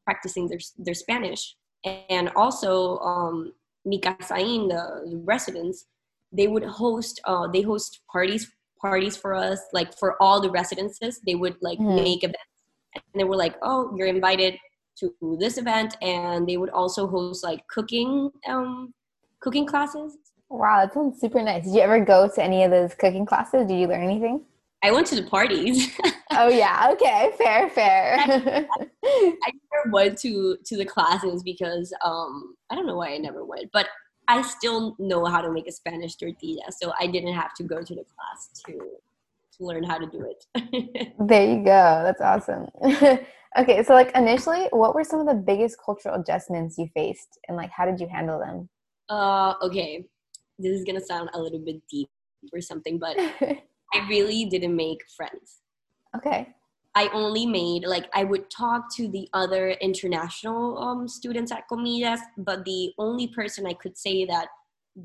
practicing 0.05 0.47
their 0.47 0.59
their 0.77 0.93
Spanish. 0.93 1.55
And 1.85 2.29
also, 2.35 2.97
um, 2.99 3.53
Mi 3.85 3.99
Casa 3.99 4.37
Inn, 4.37 4.67
the, 4.67 5.07
the 5.09 5.17
residents, 5.25 5.85
they 6.31 6.47
would 6.47 6.63
host 6.63 7.21
uh, 7.25 7.47
they 7.47 7.61
host 7.61 8.01
parties 8.11 8.51
parties 8.81 9.15
for 9.17 9.33
us, 9.33 9.59
like 9.73 9.97
for 9.97 10.21
all 10.21 10.41
the 10.41 10.49
residences. 10.51 11.21
They 11.25 11.35
would 11.35 11.55
like 11.61 11.79
Mhm. 11.79 11.95
make 12.03 12.23
events, 12.23 12.51
and 12.95 13.03
they 13.15 13.23
were 13.23 13.37
like, 13.37 13.55
"Oh, 13.61 13.93
you're 13.95 14.07
invited 14.07 14.57
to 14.99 15.13
this 15.39 15.57
event," 15.57 15.95
and 16.01 16.47
they 16.47 16.57
would 16.57 16.69
also 16.71 17.07
host 17.07 17.43
like 17.43 17.65
cooking 17.67 18.31
um, 18.47 18.93
cooking 19.39 19.65
classes. 19.65 20.17
Wow, 20.49 20.83
that 20.85 20.93
sounds 20.93 21.19
super 21.19 21.41
nice. 21.41 21.63
Did 21.65 21.75
you 21.75 21.81
ever 21.81 22.03
go 22.03 22.27
to 22.27 22.43
any 22.43 22.63
of 22.63 22.71
those 22.71 22.93
cooking 22.95 23.25
classes? 23.25 23.67
Did 23.67 23.79
you 23.79 23.87
learn 23.87 24.03
anything? 24.03 24.45
I 24.83 24.91
went 24.91 25.07
to 25.07 25.15
the 25.15 25.23
parties. 25.23 25.91
oh 26.31 26.49
yeah, 26.49 26.89
okay, 26.93 27.31
fair, 27.37 27.69
fair. 27.69 28.17
I 29.05 29.51
never 29.51 29.91
went 29.91 30.17
to 30.19 30.57
to 30.65 30.77
the 30.77 30.85
classes 30.85 31.43
because 31.43 31.93
um 32.03 32.55
I 32.69 32.75
don't 32.75 32.85
know 32.85 32.97
why 32.97 33.13
I 33.13 33.17
never 33.17 33.45
went, 33.45 33.71
but 33.71 33.87
I 34.27 34.41
still 34.41 34.95
know 34.99 35.25
how 35.25 35.41
to 35.41 35.51
make 35.51 35.67
a 35.67 35.71
Spanish 35.71 36.15
tortilla, 36.15 36.63
so 36.69 36.93
I 36.99 37.07
didn't 37.07 37.33
have 37.33 37.53
to 37.55 37.63
go 37.63 37.81
to 37.81 37.95
the 37.95 38.03
class 38.03 38.49
to 38.65 38.73
to 38.73 39.65
learn 39.65 39.83
how 39.83 39.97
to 39.97 40.05
do 40.05 40.25
it. 40.29 41.13
there 41.19 41.49
you 41.49 41.63
go. 41.63 42.03
That's 42.05 42.21
awesome. 42.21 42.67
okay, 43.57 43.83
so 43.83 43.93
like 43.93 44.15
initially, 44.15 44.67
what 44.71 44.93
were 44.93 45.03
some 45.03 45.19
of 45.19 45.27
the 45.27 45.33
biggest 45.33 45.77
cultural 45.83 46.19
adjustments 46.19 46.77
you 46.77 46.87
faced, 46.93 47.39
and 47.47 47.57
like 47.57 47.71
how 47.71 47.85
did 47.85 47.99
you 47.99 48.07
handle 48.07 48.39
them? 48.39 48.69
uh, 49.09 49.53
okay, 49.61 50.05
this 50.59 50.71
is 50.71 50.83
gonna 50.83 51.01
sound 51.01 51.29
a 51.33 51.39
little 51.39 51.59
bit 51.59 51.81
deep 51.89 52.09
or 52.53 52.61
something, 52.61 52.99
but 52.99 53.17
I 53.93 54.07
really 54.09 54.45
didn't 54.45 54.75
make 54.75 55.01
friends. 55.15 55.61
okay. 56.15 56.53
I 56.95 57.09
only 57.13 57.45
made 57.45 57.85
like 57.85 58.09
I 58.15 58.23
would 58.23 58.49
talk 58.49 58.91
to 58.95 59.07
the 59.07 59.29
other 59.31 59.69
international 59.81 60.79
um, 60.79 61.07
students 61.07 61.51
at 61.51 61.67
Comillas, 61.71 62.19
but 62.39 62.65
the 62.65 62.91
only 62.97 63.27
person 63.27 63.67
I 63.67 63.73
could 63.73 63.95
say 63.95 64.25
that 64.25 64.47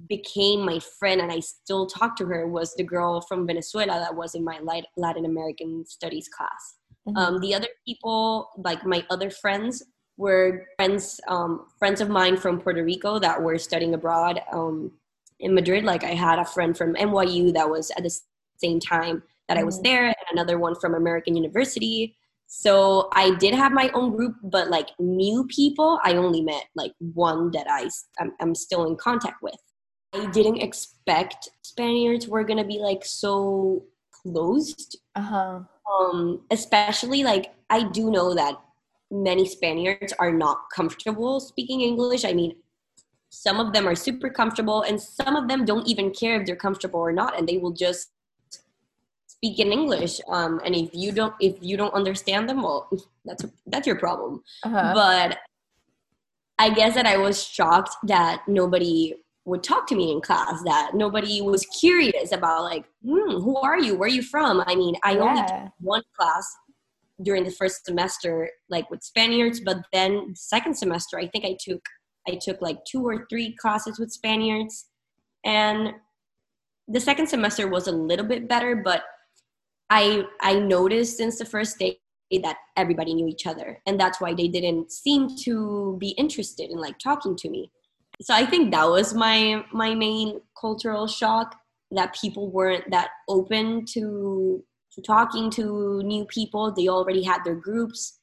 became 0.09 0.65
my 0.65 0.79
friend 0.99 1.21
and 1.21 1.31
I 1.31 1.41
still 1.41 1.87
talk 1.87 2.17
to 2.17 2.25
her 2.25 2.49
was 2.49 2.75
the 2.75 2.83
girl 2.83 3.21
from 3.21 3.47
Venezuela 3.47 3.99
that 4.01 4.17
was 4.17 4.35
in 4.35 4.43
my 4.43 4.59
Latin 4.97 5.27
American 5.27 5.85
studies 5.85 6.29
class. 6.29 6.77
Mhm. 7.07 7.19
Um, 7.19 7.41
the 7.41 7.55
other 7.55 7.69
people, 7.87 8.49
like 8.57 8.87
my 8.87 9.05
other 9.11 9.29
friends, 9.29 9.83
were 10.17 10.67
friends 10.77 11.21
um, 11.29 11.67
friends 11.79 12.01
of 12.01 12.09
mine 12.09 12.37
from 12.39 12.59
Puerto 12.61 12.83
Rico 12.83 13.19
that 13.19 13.43
were 13.43 13.59
studying 13.59 13.93
abroad 13.93 14.41
um, 14.51 14.93
in 15.41 15.53
Madrid. 15.55 15.85
Like 15.85 16.05
I 16.05 16.15
had 16.15 16.39
a 16.39 16.45
friend 16.45 16.75
from 16.75 16.95
NYU 16.95 17.53
that 17.53 17.69
was 17.69 17.91
at 17.99 18.03
the 18.03 18.19
same 18.65 18.79
time 18.81 19.17
that 19.49 19.59
I 19.61 19.65
was 19.69 19.79
Mhm. 19.79 19.85
there, 19.89 20.05
and 20.07 20.27
another 20.35 20.57
one 20.67 20.75
from 20.81 20.93
American 20.95 21.35
University. 21.43 22.17
So 22.47 23.09
I 23.25 23.27
did 23.43 23.55
have 23.63 23.73
my 23.73 23.89
own 23.99 24.09
group, 24.17 24.35
but 24.57 24.67
like 24.77 24.89
new 24.99 25.39
people, 25.59 25.91
I 26.09 26.11
only 26.25 26.43
met 26.53 26.65
like 26.83 26.93
one 27.15 27.51
that 27.57 27.67
I 27.79 27.83
I'm, 28.21 28.31
I'm 28.43 28.55
still 28.55 28.85
in 28.91 28.97
contact 29.09 29.39
with. 29.47 29.61
I 30.13 30.27
didn't 30.37 30.61
expect 30.69 31.41
Spaniards 31.73 32.25
were 32.29 32.45
gonna 32.45 32.69
be 32.75 32.79
like 32.89 33.03
so 33.05 33.85
closed. 34.19 34.91
Uh-huh. 35.23 35.61
Um, 35.93 36.21
especially 36.51 37.23
like 37.25 37.45
I 37.71 37.79
do 37.99 38.11
know 38.17 38.29
that 38.35 38.55
many 39.11 39.47
Spaniards 39.57 40.13
are 40.19 40.33
not 40.45 40.59
comfortable 40.77 41.41
speaking 41.41 41.81
English. 41.81 42.25
I 42.25 42.35
mean, 42.41 42.53
some 43.31 43.59
of 43.65 43.73
them 43.73 43.89
are 43.89 43.95
super 44.07 44.29
comfortable, 44.41 44.83
and 44.89 45.01
some 45.01 45.35
of 45.41 45.49
them 45.49 45.65
don't 45.65 45.89
even 45.93 46.11
care 46.21 46.35
if 46.39 46.47
they're 46.47 46.65
comfortable 46.67 47.01
or 47.01 47.13
not, 47.13 47.33
and 47.37 47.49
they 47.49 47.59
will 47.63 47.73
just 47.87 48.05
speak 49.43 49.59
in 49.59 49.73
English. 49.73 50.21
Um, 50.29 50.61
and 50.65 50.75
if 50.75 50.91
you 50.93 51.13
don't, 51.13 51.35
if 51.41 51.57
you 51.61 51.77
don't 51.77 51.95
understand 51.95 52.49
them, 52.49 52.63
well, 52.63 52.89
that's 53.25 53.45
that's 53.67 53.87
your 53.87 53.99
problem. 53.99 54.43
Uh-huh. 54.63 54.93
But 54.95 55.39
I 56.59 56.71
guess 56.71 56.95
that 56.95 57.07
I 57.07 57.17
was 57.17 57.43
shocked 57.43 57.95
that 58.05 58.43
nobody 58.47 59.15
would 59.45 59.65
talk 59.65 59.89
to 59.89 59.97
me 59.97 60.13
in 60.13 60.21
class. 60.21 60.63
That 60.65 60.93
nobody 60.95 61.43
was 61.43 61.67
curious 61.67 62.33
about 62.33 62.63
like, 62.63 62.85
hmm, 63.05 63.41
who 63.41 63.57
are 63.57 63.79
you? 63.79 63.97
Where 63.97 64.07
are 64.07 64.11
you 64.11 64.23
from? 64.23 64.63
I 64.67 64.75
mean, 64.75 64.95
I 65.03 65.17
only 65.17 65.43
took 65.43 65.73
one 65.81 66.03
class 66.19 66.47
during 67.23 67.45
the 67.45 67.51
first 67.51 67.85
semester, 67.85 68.49
like 68.69 68.91
with 68.91 69.03
Spaniards, 69.03 69.61
but 69.61 69.79
then 69.93 70.35
second 70.35 70.77
semester, 70.77 71.19
I 71.19 71.27
think 71.29 71.45
I 71.45 71.57
took 71.61 71.81
I 72.29 72.39
took 72.41 72.63
like 72.63 72.79
two 72.85 73.05
or 73.05 73.27
three 73.29 73.57
classes 73.57 73.99
with 73.99 74.13
Spaniards, 74.13 74.87
and 75.45 75.95
the 76.87 77.01
second 77.01 77.27
semester 77.27 77.69
was 77.69 77.89
a 77.89 77.93
little 77.93 78.27
bit 78.27 78.49
better, 78.49 78.77
but 78.77 79.03
I 79.93 80.25
I 80.41 80.55
noticed 80.59 81.19
since 81.19 81.39
the 81.39 81.45
first 81.45 81.79
day 81.79 81.99
that 82.43 82.57
everybody 82.79 83.13
knew 83.13 83.29
each 83.29 83.47
other, 83.47 83.83
and 83.87 84.01
that's 84.01 84.23
why 84.23 84.33
they 84.33 84.49
didn't 84.49 84.91
seem 84.91 85.37
to 85.45 85.99
be 86.01 86.11
interested 86.23 86.71
in 86.71 86.79
like 86.79 86.99
talking 86.99 87.37
to 87.37 87.51
me. 87.51 87.71
So 88.23 88.33
I 88.33 88.47
think 88.47 88.71
that 88.71 88.89
was 88.89 89.13
my 89.13 89.63
my 89.71 89.95
main 89.95 90.41
cultural 90.59 91.07
shock 91.07 91.55
that 91.91 92.17
people 92.19 92.51
weren't 92.51 92.91
that 92.91 93.11
open 93.29 93.85
to 93.93 94.65
to 94.95 95.03
talking 95.03 95.51
to 95.59 96.03
new 96.05 96.25
people. 96.25 96.73
They 96.73 96.89
already 96.89 97.23
had 97.23 97.45
their 97.45 97.61
groups. 97.69 98.19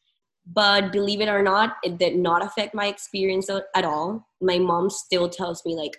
But 0.51 0.91
believe 0.91 1.21
it 1.21 1.29
or 1.29 1.43
not, 1.43 1.75
it 1.83 1.99
did 1.99 2.15
not 2.17 2.43
affect 2.43 2.73
my 2.73 2.87
experience 2.87 3.47
at 3.75 3.85
all. 3.85 4.27
My 4.41 4.57
mom 4.57 4.89
still 4.89 5.29
tells 5.29 5.63
me 5.65 5.75
like, 5.75 5.95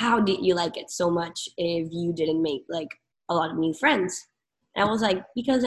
"How 0.00 0.18
did 0.20 0.40
you 0.46 0.54
like 0.54 0.78
it 0.78 0.90
so 0.90 1.10
much 1.10 1.46
if 1.58 1.88
you 1.92 2.14
didn't 2.14 2.42
make 2.42 2.64
like 2.70 2.92
a 3.28 3.34
lot 3.34 3.50
of 3.50 3.58
new 3.58 3.74
friends?" 3.74 4.29
And 4.74 4.86
I 4.86 4.90
was 4.90 5.02
like, 5.02 5.24
"Because 5.34 5.64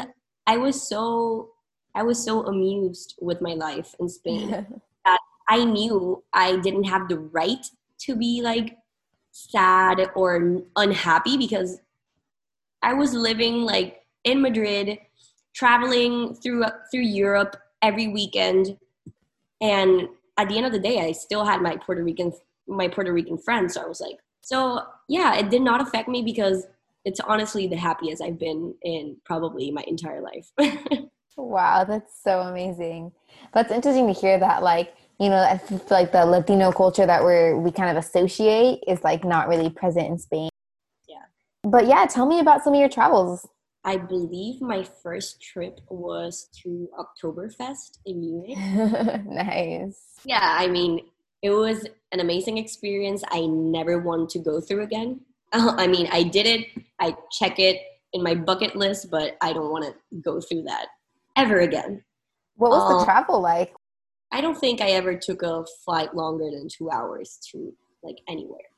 I 0.47 0.57
was 0.57 0.87
so 0.87 1.51
I 1.95 2.03
was 2.03 2.23
so 2.23 2.45
amused 2.45 3.15
with 3.21 3.41
my 3.41 3.53
life 3.53 3.95
in 3.99 4.09
Spain. 4.09 4.65
That 5.05 5.19
I 5.49 5.65
knew 5.65 6.23
I 6.33 6.55
didn't 6.57 6.85
have 6.85 7.09
the 7.09 7.19
right 7.19 7.65
to 7.99 8.15
be 8.15 8.41
like 8.41 8.77
sad 9.31 10.09
or 10.15 10.61
unhappy 10.77 11.35
because 11.35 11.81
I 12.81 12.93
was 12.93 13.13
living 13.13 13.63
like 13.63 14.05
in 14.23 14.41
Madrid, 14.41 14.97
traveling 15.53 16.35
through 16.35 16.65
through 16.91 17.01
Europe 17.01 17.57
every 17.81 18.07
weekend, 18.07 18.77
and 19.61 20.07
at 20.37 20.49
the 20.49 20.57
end 20.57 20.65
of 20.65 20.71
the 20.71 20.79
day, 20.79 21.01
I 21.01 21.11
still 21.11 21.45
had 21.45 21.61
my 21.61 21.77
Puerto 21.77 22.03
Rican 22.03 22.33
my 22.67 22.87
Puerto 22.87 23.11
Rican 23.11 23.37
friends. 23.37 23.73
So 23.73 23.81
I 23.81 23.85
was 23.87 24.01
like, 24.01 24.17
so 24.41 24.81
yeah, 25.09 25.35
it 25.35 25.49
did 25.49 25.61
not 25.61 25.81
affect 25.81 26.07
me 26.07 26.21
because 26.21 26.65
it's 27.05 27.19
honestly 27.21 27.67
the 27.67 27.75
happiest 27.75 28.21
I've 28.21 28.39
been 28.39 28.73
in 28.81 29.17
probably 29.25 29.71
my 29.71 29.83
entire 29.87 30.21
life. 30.21 30.51
Wow, 31.37 31.83
that's 31.83 32.21
so 32.23 32.41
amazing. 32.41 33.11
That's 33.53 33.71
interesting 33.71 34.07
to 34.07 34.13
hear 34.13 34.39
that 34.39 34.63
like, 34.63 34.93
you 35.19 35.29
know, 35.29 35.37
I 35.37 35.57
feel 35.57 35.81
like 35.89 36.11
the 36.11 36.25
Latino 36.25 36.71
culture 36.71 37.05
that 37.05 37.23
we're 37.23 37.57
we 37.57 37.71
kind 37.71 37.95
of 37.95 38.03
associate 38.03 38.83
is 38.87 39.03
like 39.03 39.23
not 39.23 39.47
really 39.47 39.69
present 39.69 40.07
in 40.07 40.17
Spain. 40.17 40.49
Yeah. 41.07 41.23
But 41.63 41.87
yeah, 41.87 42.05
tell 42.05 42.25
me 42.25 42.39
about 42.39 42.63
some 42.63 42.73
of 42.73 42.79
your 42.79 42.89
travels. 42.89 43.47
I 43.85 43.97
believe 43.97 44.61
my 44.61 44.83
first 44.83 45.41
trip 45.41 45.81
was 45.89 46.47
to 46.63 46.89
Oktoberfest 46.97 47.97
in 48.05 48.21
Munich. 48.21 48.57
nice. 49.25 49.99
Yeah, 50.23 50.55
I 50.57 50.67
mean, 50.67 51.01
it 51.41 51.49
was 51.49 51.85
an 52.13 52.21
amazing 52.21 52.57
experience. 52.57 53.23
I 53.29 53.45
never 53.45 53.99
want 53.99 54.29
to 54.31 54.39
go 54.39 54.61
through 54.61 54.83
again. 54.83 55.19
I 55.83 55.87
mean, 55.87 56.07
I 56.11 56.23
did 56.23 56.47
it, 56.47 56.67
I 56.99 57.15
check 57.31 57.59
it 57.59 57.79
in 58.13 58.23
my 58.23 58.35
bucket 58.35 58.75
list, 58.75 59.09
but 59.11 59.37
I 59.41 59.53
don't 59.53 59.71
want 59.71 59.85
to 59.85 60.17
go 60.21 60.41
through 60.41 60.63
that 60.63 60.87
ever 61.35 61.59
again. 61.61 62.03
What 62.55 62.71
was 62.71 62.87
the 62.87 62.95
Um, 62.95 63.05
travel 63.05 63.41
like? 63.41 63.73
I 64.31 64.41
don't 64.41 64.57
think 64.59 64.81
I 64.81 64.89
ever 64.91 65.15
took 65.15 65.43
a 65.43 65.65
flight 65.85 66.15
longer 66.15 66.49
than 66.51 66.67
two 66.67 66.89
hours 66.91 67.39
to 67.51 67.73
like 68.03 68.17
anywhere. 68.27 68.69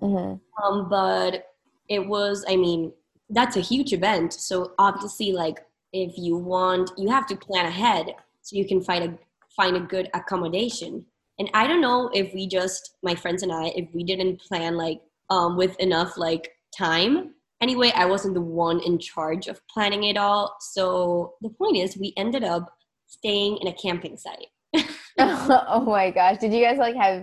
hmm 0.00 0.34
Um, 0.62 0.88
but 0.88 1.46
it 1.88 2.06
was, 2.06 2.44
I 2.48 2.56
mean, 2.56 2.92
that's 3.30 3.56
a 3.56 3.60
huge 3.60 3.92
event. 3.92 4.32
So 4.32 4.72
obviously, 4.78 5.32
like, 5.32 5.64
if 5.92 6.12
you 6.16 6.36
want, 6.36 6.90
you 6.98 7.08
have 7.10 7.26
to 7.28 7.36
plan 7.36 7.66
ahead 7.66 8.14
so 8.42 8.56
you 8.56 8.66
can 8.66 8.82
find 8.82 9.04
a 9.04 9.18
find 9.56 9.76
a 9.76 9.80
good 9.80 10.10
accommodation. 10.14 11.06
And 11.38 11.48
I 11.54 11.66
don't 11.68 11.80
know 11.80 12.10
if 12.12 12.34
we 12.34 12.48
just, 12.48 12.96
my 13.04 13.14
friends 13.14 13.42
and 13.44 13.52
I, 13.52 13.68
if 13.76 13.88
we 13.94 14.02
didn't 14.04 14.40
plan 14.40 14.76
like 14.76 15.00
um, 15.34 15.56
with 15.56 15.78
enough 15.80 16.16
like 16.16 16.50
time. 16.76 17.34
Anyway, 17.60 17.92
I 17.94 18.04
wasn't 18.06 18.34
the 18.34 18.40
one 18.40 18.80
in 18.80 18.98
charge 18.98 19.48
of 19.48 19.60
planning 19.72 20.04
it 20.04 20.16
all. 20.16 20.56
So 20.60 21.34
the 21.40 21.50
point 21.50 21.76
is, 21.76 21.96
we 21.96 22.12
ended 22.16 22.44
up 22.44 22.72
staying 23.06 23.58
in 23.60 23.68
a 23.68 23.72
camping 23.72 24.16
site. 24.16 24.48
oh 25.18 25.84
my 25.86 26.10
gosh. 26.10 26.38
Did 26.38 26.52
you 26.52 26.64
guys 26.64 26.78
like 26.78 26.96
have 26.96 27.22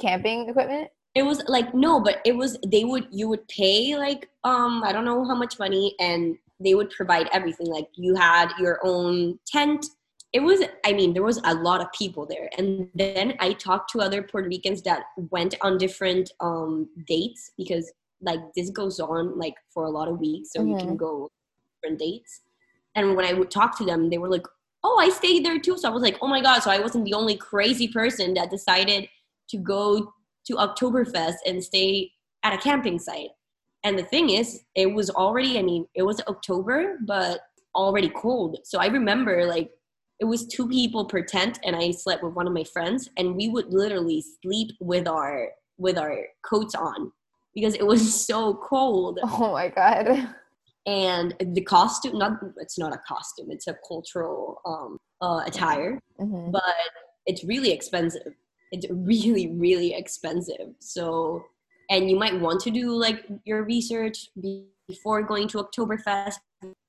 camping 0.00 0.48
equipment? 0.48 0.88
it 1.14 1.22
was 1.22 1.42
like 1.46 1.74
no 1.74 2.00
but 2.00 2.22
it 2.24 2.34
was 2.34 2.58
they 2.66 2.84
would 2.84 3.06
you 3.10 3.28
would 3.28 3.46
pay 3.48 3.96
like 3.98 4.30
um 4.44 4.82
i 4.82 4.92
don't 4.92 5.04
know 5.04 5.26
how 5.26 5.34
much 5.34 5.58
money 5.58 5.94
and 6.00 6.36
they 6.58 6.74
would 6.74 6.88
provide 6.90 7.28
everything 7.32 7.66
like 7.66 7.86
you 7.96 8.14
had 8.14 8.48
your 8.58 8.78
own 8.82 9.38
tent 9.46 9.84
it 10.32 10.40
was 10.40 10.60
i 10.84 10.92
mean 10.92 11.12
there 11.12 11.22
was 11.22 11.40
a 11.44 11.54
lot 11.54 11.80
of 11.80 11.92
people 11.92 12.26
there. 12.26 12.48
And 12.58 12.88
then 12.94 13.34
i 13.40 13.52
talked 13.52 13.90
to 13.92 14.00
other 14.00 14.22
puerto 14.22 14.48
ricans 14.48 14.82
that 14.82 15.04
went 15.16 15.54
on 15.62 15.78
different 15.78 16.30
um 16.40 16.88
dates 17.06 17.52
because 17.56 17.90
like 18.20 18.40
this 18.56 18.70
goes 18.70 19.00
on 19.00 19.38
like 19.38 19.54
for 19.72 19.84
a 19.84 19.90
lot 19.90 20.08
of 20.08 20.18
weeks 20.18 20.50
so 20.52 20.64
you 20.64 20.76
can 20.76 20.96
go 20.96 21.28
different 21.82 21.98
dates. 21.98 22.42
And 22.94 23.16
when 23.16 23.26
i 23.26 23.32
would 23.32 23.50
talk 23.50 23.76
to 23.78 23.84
them 23.84 24.10
they 24.10 24.18
were 24.18 24.30
like 24.30 24.46
oh 24.84 24.98
i 25.00 25.08
stayed 25.10 25.44
there 25.44 25.58
too. 25.58 25.78
So 25.78 25.88
i 25.88 25.92
was 25.92 26.02
like 26.02 26.18
oh 26.22 26.28
my 26.28 26.40
god. 26.40 26.60
So 26.62 26.70
i 26.70 26.78
wasn't 26.78 27.04
the 27.04 27.14
only 27.14 27.36
crazy 27.36 27.88
person 27.88 28.34
that 28.34 28.50
decided 28.50 29.08
to 29.50 29.58
go 29.58 30.12
to 30.46 30.54
Oktoberfest 30.54 31.36
and 31.46 31.62
stay 31.62 32.10
at 32.42 32.52
a 32.52 32.58
camping 32.58 32.98
site. 32.98 33.30
And 33.84 33.98
the 33.98 34.04
thing 34.04 34.30
is, 34.30 34.62
it 34.74 34.92
was 34.92 35.10
already, 35.10 35.58
I 35.58 35.62
mean, 35.62 35.86
it 35.94 36.02
was 36.02 36.20
October, 36.28 36.98
but 37.06 37.40
already 37.74 38.08
cold. 38.10 38.58
So 38.64 38.78
I 38.78 38.86
remember 38.86 39.46
like 39.46 39.70
it 40.22 40.26
was 40.26 40.46
two 40.46 40.68
people 40.68 41.04
per 41.04 41.20
tent 41.20 41.58
and 41.64 41.74
I 41.74 41.90
slept 41.90 42.22
with 42.22 42.34
one 42.34 42.46
of 42.46 42.52
my 42.52 42.62
friends 42.62 43.10
and 43.16 43.34
we 43.34 43.48
would 43.48 43.74
literally 43.74 44.24
sleep 44.40 44.70
with 44.80 45.08
our 45.08 45.48
with 45.78 45.98
our 45.98 46.16
coats 46.48 46.76
on 46.76 47.10
because 47.56 47.74
it 47.74 47.84
was 47.84 48.02
so 48.26 48.54
cold. 48.54 49.18
Oh 49.24 49.52
my 49.52 49.68
god. 49.68 50.06
And 50.86 51.34
the 51.40 51.62
costume 51.62 52.18
not 52.18 52.34
it's 52.58 52.78
not 52.78 52.94
a 52.94 53.00
costume, 53.06 53.48
it's 53.50 53.66
a 53.66 53.76
cultural 53.86 54.60
um 54.64 54.98
uh, 55.20 55.42
attire 55.44 55.98
hmm 56.18 56.50
but 56.52 56.62
it's 57.26 57.44
really 57.44 57.72
expensive. 57.72 58.32
It's 58.72 58.86
really, 58.90 59.48
really 59.48 59.94
expensive. 59.94 60.68
So, 60.80 61.44
and 61.90 62.10
you 62.10 62.16
might 62.16 62.40
want 62.40 62.60
to 62.62 62.70
do 62.70 62.94
like 62.94 63.24
your 63.44 63.64
research 63.64 64.28
before 64.88 65.22
going 65.22 65.48
to 65.48 65.58
Oktoberfest. 65.58 66.38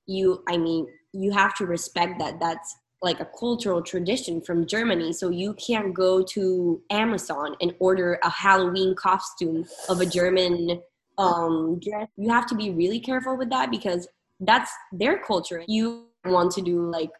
You, 0.06 0.42
I 0.48 0.56
mean, 0.56 0.86
you 1.12 1.30
have 1.30 1.54
to 1.56 1.66
respect 1.66 2.18
that 2.18 2.40
that's 2.40 2.74
like 3.02 3.20
a 3.20 3.28
cultural 3.38 3.82
tradition 3.82 4.40
from 4.40 4.66
Germany. 4.66 5.12
So 5.12 5.28
you 5.30 5.54
can't 5.54 5.92
go 5.92 6.22
to 6.22 6.82
Amazon 6.90 7.56
and 7.60 7.74
order 7.78 8.18
a 8.22 8.30
Halloween 8.30 8.94
costume 8.94 9.66
of 9.88 10.00
a 10.00 10.06
German 10.06 10.80
um 11.16 11.78
dress. 11.80 12.08
You 12.16 12.30
have 12.30 12.46
to 12.46 12.56
be 12.56 12.70
really 12.70 12.98
careful 12.98 13.36
with 13.36 13.50
that 13.50 13.70
because 13.70 14.08
that's 14.40 14.72
their 14.92 15.18
culture. 15.18 15.62
You 15.68 16.06
want 16.24 16.50
to 16.52 16.62
do 16.62 16.90
like 16.90 17.10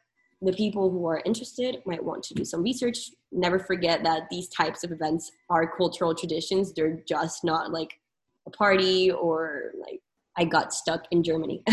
the 0.42 0.52
people 0.52 0.90
who 0.90 1.06
are 1.06 1.22
interested 1.24 1.76
might 1.86 2.04
want 2.04 2.22
to 2.24 2.34
do 2.34 2.44
some 2.44 2.62
research. 2.62 3.10
Never 3.32 3.58
forget 3.58 4.02
that 4.04 4.28
these 4.30 4.48
types 4.48 4.84
of 4.84 4.92
events 4.92 5.30
are 5.48 5.76
cultural 5.76 6.14
traditions. 6.14 6.72
They're 6.72 7.00
just 7.08 7.44
not 7.44 7.72
like 7.72 7.92
a 8.46 8.50
party 8.50 9.10
or 9.10 9.72
like 9.78 10.00
I 10.36 10.44
got 10.44 10.74
stuck 10.74 11.04
in 11.10 11.22
Germany. 11.22 11.62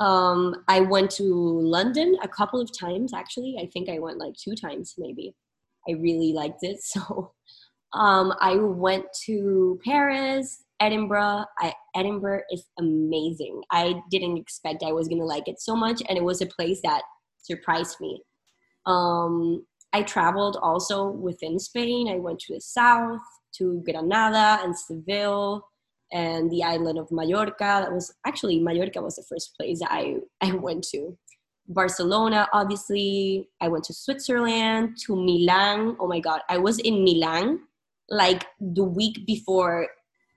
um, 0.00 0.56
I 0.66 0.80
went 0.80 1.10
to 1.12 1.24
London 1.24 2.16
a 2.22 2.28
couple 2.28 2.60
of 2.60 2.76
times 2.76 3.12
actually. 3.14 3.56
I 3.60 3.66
think 3.66 3.88
I 3.88 3.98
went 3.98 4.18
like 4.18 4.34
two 4.34 4.54
times 4.54 4.94
maybe. 4.98 5.34
I 5.88 5.92
really 5.92 6.32
liked 6.32 6.62
it. 6.62 6.78
So 6.82 7.32
um, 7.92 8.32
I 8.40 8.54
went 8.54 9.06
to 9.26 9.78
Paris, 9.84 10.64
Edinburgh. 10.78 11.44
I, 11.58 11.74
Edinburgh 11.96 12.42
is 12.52 12.64
amazing. 12.78 13.62
I 13.72 14.00
didn't 14.10 14.38
expect 14.38 14.84
I 14.84 14.92
was 14.92 15.08
gonna 15.08 15.24
like 15.24 15.48
it 15.48 15.60
so 15.60 15.74
much, 15.74 16.00
and 16.08 16.16
it 16.16 16.22
was 16.22 16.40
a 16.40 16.46
place 16.46 16.80
that 16.84 17.02
surprised 17.42 17.96
me. 18.00 18.22
Um, 18.86 19.66
I 19.92 20.02
traveled 20.04 20.56
also 20.62 21.08
within 21.08 21.58
Spain. 21.58 22.08
I 22.08 22.16
went 22.16 22.38
to 22.40 22.54
the 22.54 22.60
south, 22.60 23.20
to 23.56 23.82
Granada 23.84 24.62
and 24.62 24.78
Seville, 24.78 25.66
and 26.12 26.50
the 26.50 26.62
island 26.62 26.98
of 26.98 27.10
Mallorca. 27.10 27.82
That 27.82 27.92
was 27.92 28.12
actually 28.26 28.58
Mallorca 28.60 29.00
was 29.00 29.16
the 29.16 29.24
first 29.28 29.56
place 29.56 29.80
I 29.84 30.16
I 30.40 30.52
went 30.52 30.84
to. 30.92 31.16
Barcelona, 31.68 32.48
obviously. 32.52 33.48
I 33.60 33.68
went 33.68 33.84
to 33.84 33.94
Switzerland, 33.94 34.96
to 35.06 35.14
Milan. 35.14 35.96
Oh 36.00 36.08
my 36.08 36.20
God, 36.20 36.40
I 36.48 36.58
was 36.58 36.78
in 36.80 37.04
Milan 37.04 37.60
like 38.08 38.44
the 38.60 38.84
week 38.84 39.24
before 39.26 39.86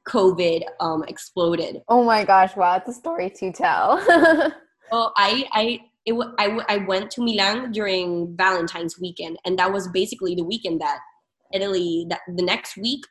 COVID 0.07 0.63
um, 0.79 1.03
exploded. 1.07 1.81
Oh 1.87 2.03
my 2.03 2.23
gosh! 2.23 2.55
Wow, 2.55 2.75
it's 2.75 2.89
a 2.89 2.93
story 2.93 3.29
to 3.37 3.51
tell. 3.51 4.03
well, 4.91 5.13
I 5.17 5.45
I 5.51 5.79
it 6.05 6.13
I, 6.37 6.59
I 6.69 6.77
went 6.77 7.09
to 7.11 7.21
Milan 7.21 7.71
during 7.71 8.35
Valentine's 8.37 8.99
weekend, 8.99 9.37
and 9.45 9.57
that 9.59 9.71
was 9.71 9.87
basically 9.89 10.35
the 10.35 10.43
weekend 10.43 10.81
that 10.81 10.99
Italy. 11.53 12.05
That 12.09 12.19
the 12.35 12.43
next 12.43 12.77
week, 12.77 13.01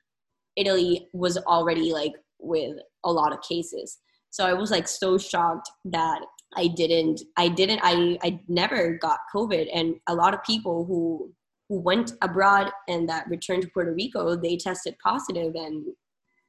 Italy 0.57 1.09
was 1.13 1.39
already 1.39 1.93
like 1.93 2.13
with 2.43 2.77
a 3.05 3.13
lot 3.13 3.33
of 3.33 3.43
cases. 3.43 3.99
So 4.31 4.47
I 4.47 4.53
was 4.55 4.71
like 4.71 4.89
so 4.89 5.19
shocked 5.19 5.71
that 5.87 6.21
I 6.57 6.69
didn't 6.69 7.23
I 7.37 7.49
didn't 7.49 7.81
I 7.83 8.19
I 8.23 8.41
never 8.49 8.99
got 8.99 9.19
COVID 9.35 9.69
and 9.73 9.97
a 10.09 10.15
lot 10.15 10.35
of 10.35 10.43
people 10.43 10.85
who 10.85 11.33
who 11.69 11.81
went 11.81 12.13
abroad 12.23 12.71
and 12.89 13.09
that 13.09 13.29
returned 13.29 13.63
to 13.63 13.71
Puerto 13.73 13.93
Rico 13.93 14.37
they 14.37 14.57
tested 14.57 14.97
positive 15.03 15.55
and 15.55 15.85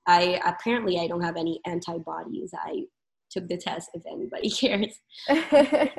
I 0.08 0.42
apparently 0.46 1.00
I 1.00 1.08
don't 1.08 1.24
have 1.24 1.38
any 1.38 1.60
antibodies. 1.66 2.54
I 2.54 2.84
took 3.32 3.48
the 3.48 3.58
test 3.58 3.90
if 3.94 4.04
anybody 4.06 4.50
cares. 4.50 5.00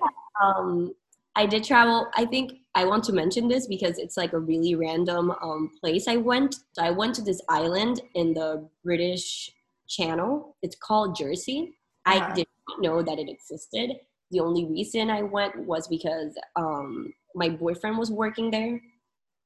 um, 0.42 0.92
I 1.36 1.46
did 1.46 1.64
travel. 1.64 2.08
I 2.14 2.26
think 2.26 2.52
I 2.74 2.84
want 2.84 3.04
to 3.04 3.12
mention 3.12 3.48
this 3.48 3.66
because 3.66 3.98
it's 3.98 4.16
like 4.16 4.32
a 4.32 4.38
really 4.38 4.74
random 4.74 5.32
um, 5.42 5.70
place 5.80 6.06
I 6.06 6.16
went. 6.16 6.56
So 6.72 6.82
I 6.82 6.90
went 6.90 7.14
to 7.16 7.22
this 7.22 7.40
island 7.48 8.00
in 8.14 8.34
the 8.34 8.68
British 8.84 9.50
Channel. 9.88 10.56
It's 10.62 10.76
called 10.76 11.16
Jersey. 11.16 11.76
Uh-huh. 12.06 12.30
I 12.30 12.34
did 12.34 12.46
not 12.68 12.82
know 12.82 13.02
that 13.02 13.18
it 13.18 13.28
existed. 13.28 13.90
The 14.30 14.40
only 14.40 14.66
reason 14.66 15.10
I 15.10 15.22
went 15.22 15.56
was 15.66 15.86
because 15.88 16.36
um, 16.56 17.12
my 17.34 17.48
boyfriend 17.48 17.98
was 17.98 18.10
working 18.10 18.50
there. 18.50 18.80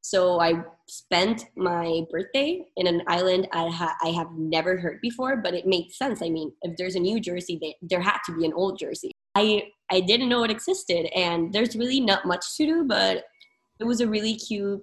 So 0.01 0.41
I 0.41 0.63
spent 0.87 1.47
my 1.57 2.03
birthday 2.11 2.65
in 2.77 2.87
an 2.87 3.03
island 3.09 3.49
I, 3.53 3.69
ha- 3.69 3.97
I 4.03 4.09
have 4.11 4.31
never 4.33 4.79
heard 4.79 5.01
before, 5.03 5.37
but 5.37 5.55
it 5.55 5.67
made 5.67 5.91
sense. 5.91 6.23
I 6.23 6.31
mean, 6.31 6.53
if 6.63 6.77
there's 6.77 6.95
a 6.95 7.01
new 7.01 7.21
Jersey, 7.21 7.59
they, 7.61 7.75
there 7.83 8.01
had 8.01 8.19
to 8.27 8.37
be 8.37 8.47
an 8.47 8.53
old 8.55 8.79
Jersey. 8.79 9.11
I, 9.35 9.65
I 9.91 10.01
didn't 10.01 10.29
know 10.29 10.45
it 10.45 10.51
existed, 10.51 11.07
and 11.15 11.53
there's 11.53 11.77
really 11.77 12.01
not 12.01 12.25
much 12.25 12.57
to 12.57 12.67
do, 12.67 12.85
but 12.85 13.25
it 13.81 13.85
was 13.85 14.01
a 14.01 14.09
really 14.09 14.35
cute 14.35 14.83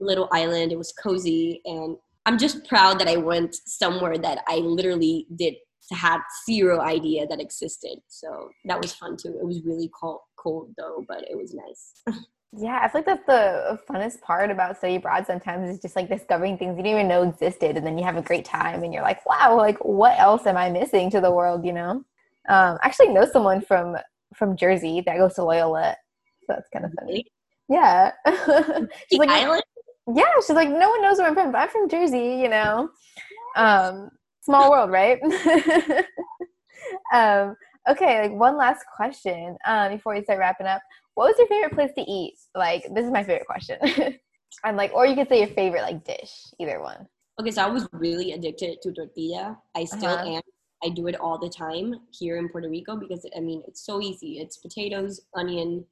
little 0.00 0.28
island. 0.32 0.72
It 0.72 0.78
was 0.78 0.92
cozy, 0.92 1.60
and 1.64 1.96
I'm 2.26 2.38
just 2.38 2.66
proud 2.66 2.98
that 3.00 3.08
I 3.08 3.16
went 3.16 3.56
somewhere 3.66 4.16
that 4.18 4.42
I 4.48 4.56
literally 4.56 5.26
did 5.34 5.54
had 5.90 6.20
zero 6.46 6.80
idea 6.80 7.26
that 7.26 7.40
existed. 7.40 7.98
So 8.08 8.50
that 8.64 8.80
was 8.80 8.92
fun 8.94 9.16
too. 9.16 9.36
It 9.40 9.44
was 9.44 9.62
really 9.64 9.90
cold, 9.98 10.20
cold 10.36 10.70
though, 10.76 11.04
but 11.08 11.24
it 11.28 11.36
was 11.36 11.54
nice. 11.54 12.18
yeah, 12.56 12.80
I 12.82 12.88
feel 12.88 13.00
like 13.00 13.06
that's 13.06 13.26
the 13.26 13.78
funnest 13.88 14.20
part 14.20 14.50
about 14.50 14.76
study 14.76 14.96
abroad. 14.96 15.26
Sometimes 15.26 15.68
is 15.68 15.80
just 15.80 15.96
like 15.96 16.08
discovering 16.08 16.56
things 16.56 16.76
you 16.76 16.82
didn't 16.82 16.98
even 16.98 17.08
know 17.08 17.22
existed, 17.22 17.76
and 17.76 17.86
then 17.86 17.98
you 17.98 18.04
have 18.04 18.16
a 18.16 18.22
great 18.22 18.44
time, 18.44 18.82
and 18.82 18.92
you're 18.92 19.02
like, 19.02 19.24
wow, 19.26 19.56
like 19.56 19.78
what 19.84 20.18
else 20.18 20.46
am 20.46 20.56
I 20.56 20.70
missing 20.70 21.10
to 21.10 21.20
the 21.20 21.30
world? 21.30 21.64
You 21.64 21.72
know. 21.72 21.90
Um, 22.48 22.78
I 22.82 22.86
actually 22.86 23.08
know 23.08 23.26
someone 23.30 23.60
from 23.60 23.96
from 24.34 24.56
Jersey 24.56 25.02
that 25.06 25.16
goes 25.16 25.34
to 25.34 25.44
Loyola, 25.44 25.96
so 26.46 26.54
that's 26.54 26.68
kind 26.72 26.84
of 26.84 26.92
funny. 26.98 27.26
Yeah, 27.68 28.12
she's 29.08 29.18
like, 29.18 29.30
island. 29.30 29.62
Yeah, 30.12 30.24
she's 30.40 30.56
like, 30.56 30.68
no 30.68 30.90
one 30.90 31.02
knows 31.02 31.18
where 31.18 31.28
I'm 31.28 31.34
from, 31.34 31.52
but 31.52 31.58
I'm 31.58 31.68
from 31.68 31.88
Jersey. 31.88 32.40
You 32.42 32.48
know. 32.48 32.90
Um, 33.56 34.10
small 34.42 34.70
world, 34.70 34.90
right? 34.90 35.20
um, 37.12 37.54
okay, 37.88 38.22
like 38.22 38.32
one 38.32 38.56
last 38.56 38.84
question 38.94 39.56
um, 39.66 39.92
before 39.92 40.14
we 40.14 40.22
start 40.22 40.38
wrapping 40.38 40.66
up. 40.66 40.82
What 41.14 41.28
was 41.28 41.36
your 41.38 41.48
favorite 41.48 41.74
place 41.74 41.90
to 41.96 42.10
eat? 42.10 42.34
Like, 42.54 42.86
this 42.94 43.04
is 43.04 43.10
my 43.10 43.22
favorite 43.22 43.46
question. 43.46 43.78
I'm 44.64 44.76
like, 44.76 44.92
or 44.92 45.06
you 45.06 45.14
could 45.14 45.28
say 45.28 45.40
your 45.40 45.48
favorite 45.48 45.82
like 45.82 46.04
dish, 46.04 46.46
either 46.58 46.80
one. 46.80 47.06
Okay, 47.40 47.50
so 47.50 47.62
I 47.62 47.68
was 47.68 47.88
really 47.92 48.32
addicted 48.32 48.80
to 48.82 48.92
tortilla. 48.92 49.58
I 49.74 49.84
still 49.84 50.10
uh-huh. 50.10 50.36
am. 50.36 50.42
I 50.84 50.88
do 50.88 51.06
it 51.06 51.18
all 51.20 51.38
the 51.38 51.48
time 51.48 51.94
here 52.10 52.38
in 52.38 52.48
Puerto 52.48 52.68
Rico 52.68 52.96
because 52.96 53.24
I 53.36 53.40
mean 53.40 53.62
it's 53.68 53.86
so 53.86 54.00
easy. 54.02 54.40
It's 54.40 54.56
potatoes, 54.56 55.20
onion, 55.34 55.84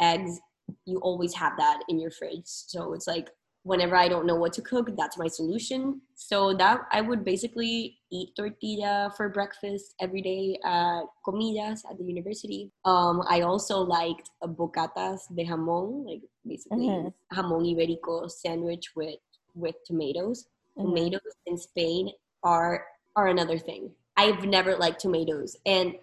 eggs. 0.00 0.40
You 0.84 0.98
always 0.98 1.32
have 1.34 1.52
that 1.58 1.80
in 1.88 1.98
your 1.98 2.10
fridge. 2.10 2.42
So 2.44 2.92
it's 2.92 3.06
like 3.06 3.28
whenever 3.64 3.96
I 3.96 4.08
don't 4.08 4.26
know 4.26 4.34
what 4.34 4.52
to 4.54 4.62
cook, 4.62 4.90
that's 4.96 5.18
my 5.18 5.28
solution. 5.28 6.00
So 6.14 6.54
that 6.54 6.80
I 6.90 7.00
would 7.00 7.24
basically 7.24 7.98
eat 8.10 8.30
tortilla 8.36 9.12
for 9.16 9.28
breakfast 9.28 9.94
every 10.00 10.22
day 10.22 10.58
at 10.64 11.02
Comillas 11.26 11.82
at 11.88 11.98
the 11.98 12.04
university. 12.04 12.72
Um, 12.84 13.22
I 13.28 13.42
also 13.42 13.78
liked 13.78 14.30
bocatas 14.42 15.34
de 15.34 15.44
jamón, 15.44 16.06
like 16.06 16.22
basically 16.46 16.88
mm-hmm. 16.88 17.38
jamón 17.38 17.64
ibérico 17.66 18.30
sandwich 18.30 18.90
with 18.96 19.20
with 19.54 19.76
tomatoes. 19.86 20.46
Mm-hmm. 20.76 20.88
Tomatoes 20.88 21.32
in 21.46 21.58
Spain 21.58 22.10
are 22.42 22.84
are 23.14 23.28
another 23.28 23.58
thing. 23.58 23.90
I've 24.16 24.44
never 24.44 24.76
liked 24.76 25.00
tomatoes, 25.00 25.56
and 25.64 25.94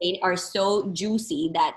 they 0.00 0.20
are 0.22 0.36
so 0.36 0.90
juicy 0.92 1.50
that 1.54 1.76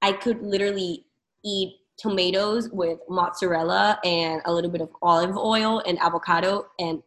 I 0.00 0.12
could 0.12 0.42
literally 0.42 1.04
eat 1.44 1.74
tomatoes 1.98 2.68
with 2.72 2.98
mozzarella 3.08 3.98
and 4.04 4.40
a 4.44 4.52
little 4.52 4.70
bit 4.70 4.80
of 4.80 4.90
olive 5.02 5.36
oil 5.36 5.82
and 5.86 5.98
avocado 5.98 6.66
and 6.78 7.02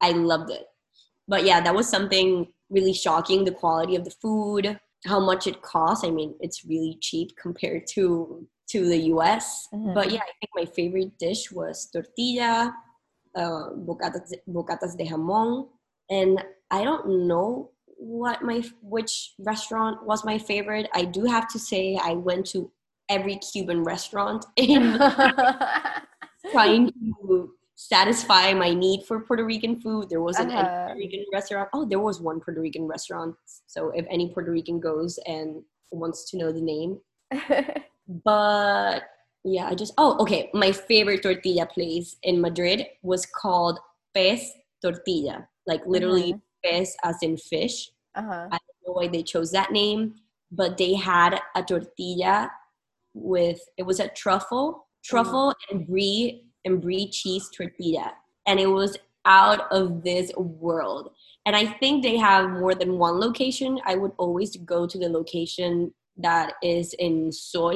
I 0.00 0.10
loved 0.10 0.50
it. 0.50 0.64
But 1.28 1.44
yeah, 1.44 1.60
that 1.60 1.74
was 1.74 1.88
something 1.88 2.48
really 2.70 2.92
shocking 2.92 3.44
the 3.44 3.52
quality 3.52 3.94
of 3.94 4.04
the 4.04 4.10
food, 4.10 4.78
how 5.06 5.20
much 5.20 5.46
it 5.46 5.62
costs. 5.62 6.04
I 6.04 6.10
mean, 6.10 6.34
it's 6.40 6.64
really 6.64 6.98
cheap 7.00 7.30
compared 7.40 7.86
to 7.94 8.46
to 8.70 8.88
the 8.88 8.98
US. 9.14 9.68
Mm-hmm. 9.72 9.94
But 9.94 10.10
yeah, 10.10 10.20
I 10.20 10.32
think 10.40 10.50
my 10.54 10.64
favorite 10.64 11.18
dish 11.18 11.52
was 11.52 11.88
tortilla, 11.92 12.74
uh, 13.36 13.70
bocatas, 13.76 14.32
bocatas 14.48 14.96
de 14.96 15.04
jamón, 15.04 15.68
and 16.10 16.42
I 16.70 16.82
don't 16.82 17.28
know 17.28 17.70
what 17.98 18.42
my 18.42 18.62
which 18.82 19.34
restaurant 19.38 20.04
was 20.04 20.24
my 20.24 20.38
favorite. 20.38 20.88
I 20.94 21.04
do 21.04 21.24
have 21.24 21.48
to 21.48 21.58
say 21.58 21.98
I 22.02 22.14
went 22.14 22.46
to 22.46 22.70
every 23.12 23.36
Cuban 23.36 23.84
restaurant 23.84 24.46
in 24.56 24.98
trying 26.50 26.90
to 26.90 27.52
satisfy 27.76 28.54
my 28.54 28.72
need 28.72 29.04
for 29.04 29.20
Puerto 29.20 29.44
Rican 29.44 29.80
food. 29.80 30.08
There 30.08 30.22
wasn't 30.22 30.52
uh-huh. 30.52 30.58
any 30.58 30.86
Puerto 30.86 30.98
Rican 30.98 31.24
restaurant. 31.32 31.68
Oh, 31.72 31.84
there 31.84 31.98
was 31.98 32.20
one 32.20 32.40
Puerto 32.40 32.60
Rican 32.60 32.86
restaurant. 32.86 33.34
So 33.66 33.90
if 33.90 34.06
any 34.10 34.32
Puerto 34.32 34.50
Rican 34.50 34.80
goes 34.80 35.18
and 35.26 35.62
wants 35.90 36.30
to 36.30 36.38
know 36.38 36.52
the 36.52 36.60
name. 36.60 36.98
but 38.24 39.02
yeah, 39.44 39.68
I 39.68 39.74
just 39.74 39.94
oh 39.98 40.16
okay. 40.20 40.50
My 40.54 40.72
favorite 40.72 41.22
tortilla 41.22 41.66
place 41.66 42.16
in 42.22 42.40
Madrid 42.40 42.86
was 43.02 43.26
called 43.26 43.78
Pez 44.16 44.40
Tortilla. 44.80 45.48
Like 45.66 45.82
literally 45.86 46.34
uh-huh. 46.34 46.72
pez 46.72 46.88
as 47.04 47.16
in 47.22 47.36
fish. 47.36 47.90
Uh-huh. 48.14 48.46
I 48.50 48.58
don't 48.58 48.82
know 48.86 48.92
why 48.92 49.08
they 49.08 49.22
chose 49.22 49.50
that 49.52 49.72
name, 49.72 50.14
but 50.50 50.76
they 50.76 50.94
had 50.94 51.40
a 51.56 51.62
tortilla 51.62 52.50
with 53.14 53.60
it 53.76 53.84
was 53.84 54.00
a 54.00 54.08
truffle, 54.08 54.86
truffle 55.04 55.50
mm. 55.50 55.54
and 55.70 55.86
brie 55.86 56.44
and 56.64 56.80
brie 56.80 57.10
cheese 57.10 57.48
tortilla, 57.56 58.12
and 58.46 58.60
it 58.60 58.68
was 58.68 58.96
out 59.24 59.70
of 59.70 60.02
this 60.02 60.32
world. 60.36 61.10
And 61.46 61.54
I 61.56 61.66
think 61.66 62.02
they 62.02 62.16
have 62.16 62.50
more 62.50 62.74
than 62.74 62.98
one 62.98 63.18
location. 63.20 63.80
I 63.84 63.96
would 63.96 64.12
always 64.18 64.56
go 64.56 64.86
to 64.86 64.98
the 64.98 65.08
location 65.08 65.92
that 66.16 66.54
is 66.62 66.94
in 66.98 67.32
Sol, 67.32 67.74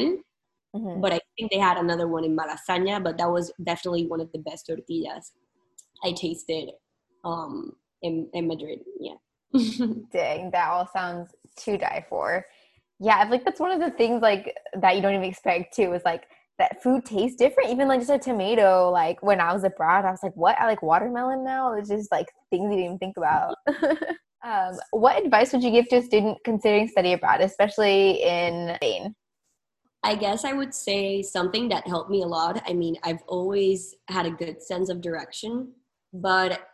mm-hmm. 0.74 1.00
but 1.00 1.12
I 1.12 1.20
think 1.36 1.50
they 1.50 1.58
had 1.58 1.76
another 1.76 2.08
one 2.08 2.24
in 2.24 2.36
Malasaña. 2.36 3.02
But 3.02 3.18
that 3.18 3.30
was 3.30 3.52
definitely 3.62 4.06
one 4.06 4.20
of 4.20 4.30
the 4.32 4.38
best 4.40 4.66
tortillas 4.66 5.32
I 6.04 6.12
tasted 6.12 6.70
um, 7.24 7.72
in 8.02 8.28
in 8.32 8.46
Madrid. 8.46 8.80
Yeah. 9.00 9.14
Dang, 10.12 10.50
that 10.50 10.68
all 10.70 10.88
sounds 10.92 11.34
to 11.58 11.78
die 11.78 12.04
for 12.08 12.44
yeah, 12.98 13.18
I 13.18 13.22
feel 13.22 13.30
like 13.32 13.44
that's 13.44 13.60
one 13.60 13.70
of 13.70 13.80
the 13.80 13.90
things 13.96 14.22
like 14.22 14.54
that 14.80 14.96
you 14.96 15.02
don't 15.02 15.14
even 15.14 15.24
expect 15.24 15.74
too 15.74 15.92
is 15.92 16.02
like 16.04 16.24
that 16.58 16.82
food 16.82 17.04
tastes 17.04 17.36
different. 17.36 17.70
Even 17.70 17.88
like 17.88 18.00
just 18.00 18.10
a 18.10 18.18
tomato, 18.18 18.90
like 18.90 19.22
when 19.22 19.40
I 19.40 19.52
was 19.52 19.64
abroad, 19.64 20.04
I 20.04 20.10
was 20.10 20.22
like, 20.22 20.36
what? 20.36 20.58
I 20.58 20.66
like 20.66 20.82
watermelon 20.82 21.44
now? 21.44 21.74
It's 21.74 21.88
just 21.88 22.10
like 22.10 22.26
things 22.50 22.64
you 22.64 22.70
didn't 22.70 22.84
even 22.84 22.98
think 22.98 23.16
about. 23.16 23.56
um, 24.44 24.78
what 24.90 25.22
advice 25.22 25.52
would 25.52 25.62
you 25.62 25.70
give 25.70 25.88
to 25.88 25.96
a 25.96 26.02
student 26.02 26.38
considering 26.44 26.88
study 26.88 27.12
abroad, 27.12 27.42
especially 27.42 28.22
in 28.22 28.74
Spain? 28.76 29.14
I 30.02 30.14
guess 30.14 30.44
I 30.44 30.52
would 30.52 30.72
say 30.72 31.20
something 31.20 31.68
that 31.70 31.86
helped 31.86 32.10
me 32.10 32.22
a 32.22 32.26
lot. 32.26 32.62
I 32.66 32.72
mean, 32.72 32.96
I've 33.02 33.22
always 33.26 33.94
had 34.08 34.24
a 34.24 34.30
good 34.30 34.62
sense 34.62 34.88
of 34.88 35.00
direction, 35.00 35.72
but 36.12 36.68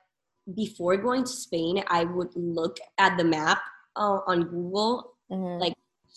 before 0.55 0.97
going 0.97 1.25
to 1.25 1.31
Spain, 1.31 1.83
I 1.89 2.05
would 2.05 2.31
look 2.35 2.77
at 2.99 3.17
the 3.17 3.25
map 3.25 3.59
uh, 3.97 4.19
on 4.27 4.45
Google, 4.45 5.15
mm-hmm. 5.31 5.61
like 5.61 5.73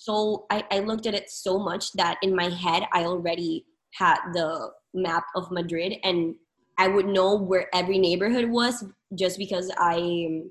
so 0.05 0.45
I, 0.51 0.63
I 0.69 0.79
looked 0.81 1.07
at 1.07 1.15
it 1.15 1.31
so 1.31 1.57
much 1.57 1.91
that 1.93 2.17
in 2.21 2.35
my 2.35 2.47
head 2.49 2.83
I 2.93 3.05
already 3.05 3.65
had 3.93 4.17
the 4.33 4.69
map 4.93 5.23
of 5.35 5.49
Madrid 5.49 5.95
and 6.03 6.35
I 6.77 6.87
would 6.89 7.07
know 7.07 7.35
where 7.35 7.73
every 7.73 7.97
neighborhood 7.97 8.51
was 8.51 8.83
just 9.15 9.39
because 9.39 9.71
I 9.79 10.43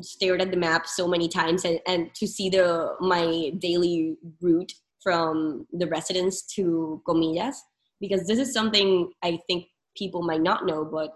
stared 0.00 0.42
at 0.42 0.50
the 0.50 0.56
map 0.56 0.88
so 0.88 1.06
many 1.06 1.28
times 1.28 1.64
and, 1.64 1.78
and 1.86 2.12
to 2.16 2.26
see 2.26 2.50
the 2.50 2.96
my 2.98 3.52
daily 3.60 4.16
route 4.40 4.72
from 5.00 5.68
the 5.72 5.86
residence 5.86 6.42
to 6.56 7.00
Comillas 7.06 7.54
because 8.00 8.26
this 8.26 8.40
is 8.40 8.52
something 8.52 9.12
I 9.22 9.38
think 9.46 9.66
people 9.96 10.22
might 10.22 10.42
not 10.42 10.66
know, 10.66 10.84
but 10.84 11.12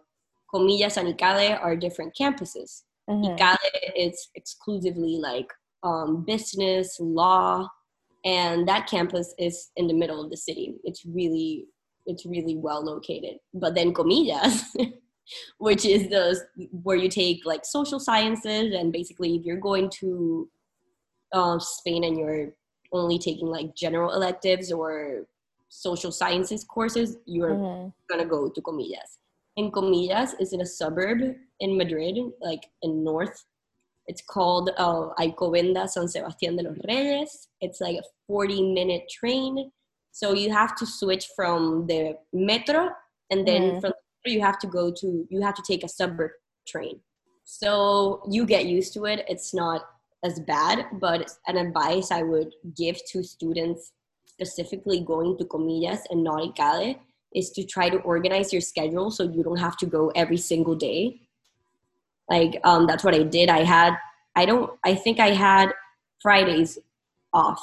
Comillas 0.54 0.98
and 0.98 1.18
ICADE 1.18 1.60
are 1.60 1.74
different 1.74 2.14
campuses. 2.14 2.82
Mm-hmm. 3.10 3.34
ICADE 3.34 3.92
is 3.96 4.28
exclusively 4.36 5.18
like 5.20 5.48
um, 5.82 6.24
business, 6.24 6.96
law, 7.00 7.68
and 8.24 8.66
that 8.68 8.88
campus 8.88 9.34
is 9.38 9.70
in 9.76 9.86
the 9.86 9.94
middle 9.94 10.22
of 10.22 10.30
the 10.30 10.36
city. 10.36 10.74
It's 10.84 11.04
really, 11.04 11.66
it's 12.06 12.24
really 12.24 12.56
well 12.56 12.84
located. 12.84 13.38
But 13.54 13.74
then 13.74 13.92
Comillas, 13.92 14.62
which 15.58 15.84
is 15.84 16.08
the 16.08 16.40
where 16.70 16.96
you 16.96 17.08
take 17.08 17.44
like 17.44 17.64
social 17.64 17.98
sciences, 17.98 18.74
and 18.74 18.92
basically 18.92 19.36
if 19.36 19.44
you're 19.44 19.56
going 19.56 19.90
to 20.00 20.48
uh, 21.32 21.58
Spain 21.58 22.04
and 22.04 22.16
you're 22.16 22.54
only 22.92 23.18
taking 23.18 23.48
like 23.48 23.74
general 23.74 24.12
electives 24.12 24.70
or 24.70 25.26
social 25.68 26.12
sciences 26.12 26.64
courses, 26.64 27.16
you're 27.26 27.54
mm-hmm. 27.54 27.88
gonna 28.10 28.28
go 28.28 28.48
to 28.48 28.60
Comillas. 28.60 29.18
And 29.56 29.72
Comillas 29.72 30.34
is 30.40 30.52
in 30.52 30.60
a 30.60 30.66
suburb 30.66 31.20
in 31.60 31.76
Madrid, 31.76 32.18
like 32.40 32.66
in 32.82 33.02
north. 33.02 33.44
It's 34.06 34.22
called 34.22 34.70
uh, 34.76 35.10
Alcobendas 35.18 35.90
San 35.90 36.06
Sebastián 36.06 36.56
de 36.56 36.64
los 36.64 36.78
Reyes. 36.88 37.48
It's 37.60 37.80
like 37.80 37.96
a 37.96 38.02
40 38.26 38.72
minute 38.72 39.02
train. 39.10 39.70
So 40.10 40.34
you 40.34 40.52
have 40.52 40.76
to 40.76 40.86
switch 40.86 41.28
from 41.34 41.86
the 41.86 42.16
metro 42.32 42.90
and 43.30 43.46
then 43.46 43.62
mm-hmm. 43.62 43.80
from 43.80 43.92
you 44.24 44.40
have 44.40 44.58
to 44.60 44.66
go 44.66 44.92
to 44.92 45.26
you 45.30 45.40
have 45.40 45.54
to 45.54 45.62
take 45.66 45.84
a 45.84 45.88
suburb 45.88 46.30
train. 46.66 47.00
So 47.44 48.22
you 48.30 48.46
get 48.46 48.66
used 48.66 48.92
to 48.94 49.06
it. 49.06 49.24
It's 49.28 49.52
not 49.52 49.82
as 50.24 50.38
bad, 50.40 50.86
but 51.00 51.30
an 51.48 51.56
advice 51.56 52.10
I 52.10 52.22
would 52.22 52.52
give 52.76 53.04
to 53.06 53.22
students 53.24 53.92
specifically 54.26 55.00
going 55.00 55.36
to 55.38 55.44
Comillas 55.44 56.00
and 56.10 56.22
not 56.22 56.54
ICADE 56.54 56.98
is 57.34 57.50
to 57.50 57.64
try 57.64 57.88
to 57.88 57.98
organize 57.98 58.52
your 58.52 58.60
schedule 58.60 59.10
so 59.10 59.24
you 59.24 59.42
don't 59.42 59.58
have 59.58 59.76
to 59.78 59.86
go 59.86 60.12
every 60.14 60.36
single 60.36 60.74
day. 60.74 61.20
Like 62.32 62.58
um, 62.64 62.86
that's 62.86 63.04
what 63.04 63.14
I 63.14 63.24
did. 63.24 63.50
I 63.50 63.62
had 63.62 63.94
I 64.34 64.46
don't 64.46 64.72
I 64.84 64.94
think 64.94 65.20
I 65.20 65.32
had 65.32 65.70
Fridays 66.22 66.78
off. 67.34 67.62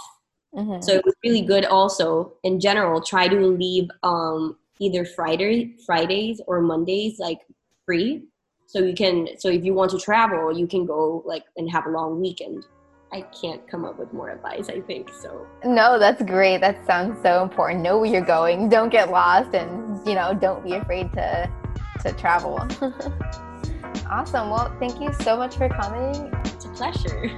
Mm-hmm. 0.55 0.81
So 0.81 0.93
it 0.93 1.03
was 1.03 1.15
really 1.23 1.41
good 1.41 1.65
also 1.65 2.33
in 2.43 2.59
general 2.59 3.01
try 3.01 3.27
to 3.27 3.39
leave 3.47 3.89
um, 4.03 4.57
either 4.79 5.05
Friday 5.05 5.73
Fridays 5.87 6.39
or 6.45 6.61
Mondays 6.61 7.17
like 7.17 7.39
free 7.85 8.23
so 8.67 8.79
you 8.79 8.93
can 8.93 9.27
so 9.39 9.49
if 9.49 9.65
you 9.65 9.73
want 9.73 9.89
to 9.91 9.99
travel 9.99 10.55
you 10.55 10.67
can 10.67 10.85
go 10.85 11.23
like 11.25 11.45
and 11.57 11.69
have 11.71 11.87
a 11.87 11.89
long 11.89 12.21
weekend. 12.21 12.65
I 13.11 13.21
can't 13.41 13.67
come 13.67 13.85
up 13.85 13.97
with 13.97 14.13
more 14.13 14.29
advice, 14.29 14.69
I 14.69 14.81
think. 14.81 15.09
So 15.23 15.47
No, 15.65 15.97
that's 15.97 16.21
great. 16.21 16.61
That 16.61 16.85
sounds 16.85 17.19
so 17.23 17.41
important. 17.41 17.81
Know 17.81 17.97
where 17.97 18.11
you're 18.11 18.21
going. 18.37 18.69
Don't 18.69 18.91
get 18.91 19.09
lost 19.09 19.55
and, 19.55 19.97
you 20.07 20.13
know, 20.13 20.35
don't 20.35 20.63
be 20.63 20.73
afraid 20.73 21.11
to 21.13 21.49
to 22.03 22.13
travel. 22.13 22.55
awesome. 24.09 24.49
Well, 24.49 24.75
thank 24.79 24.99
you 24.99 25.11
so 25.21 25.37
much 25.37 25.55
for 25.55 25.69
coming. 25.69 26.31
It's 26.45 26.65
a 26.65 26.69
pleasure. 26.69 27.35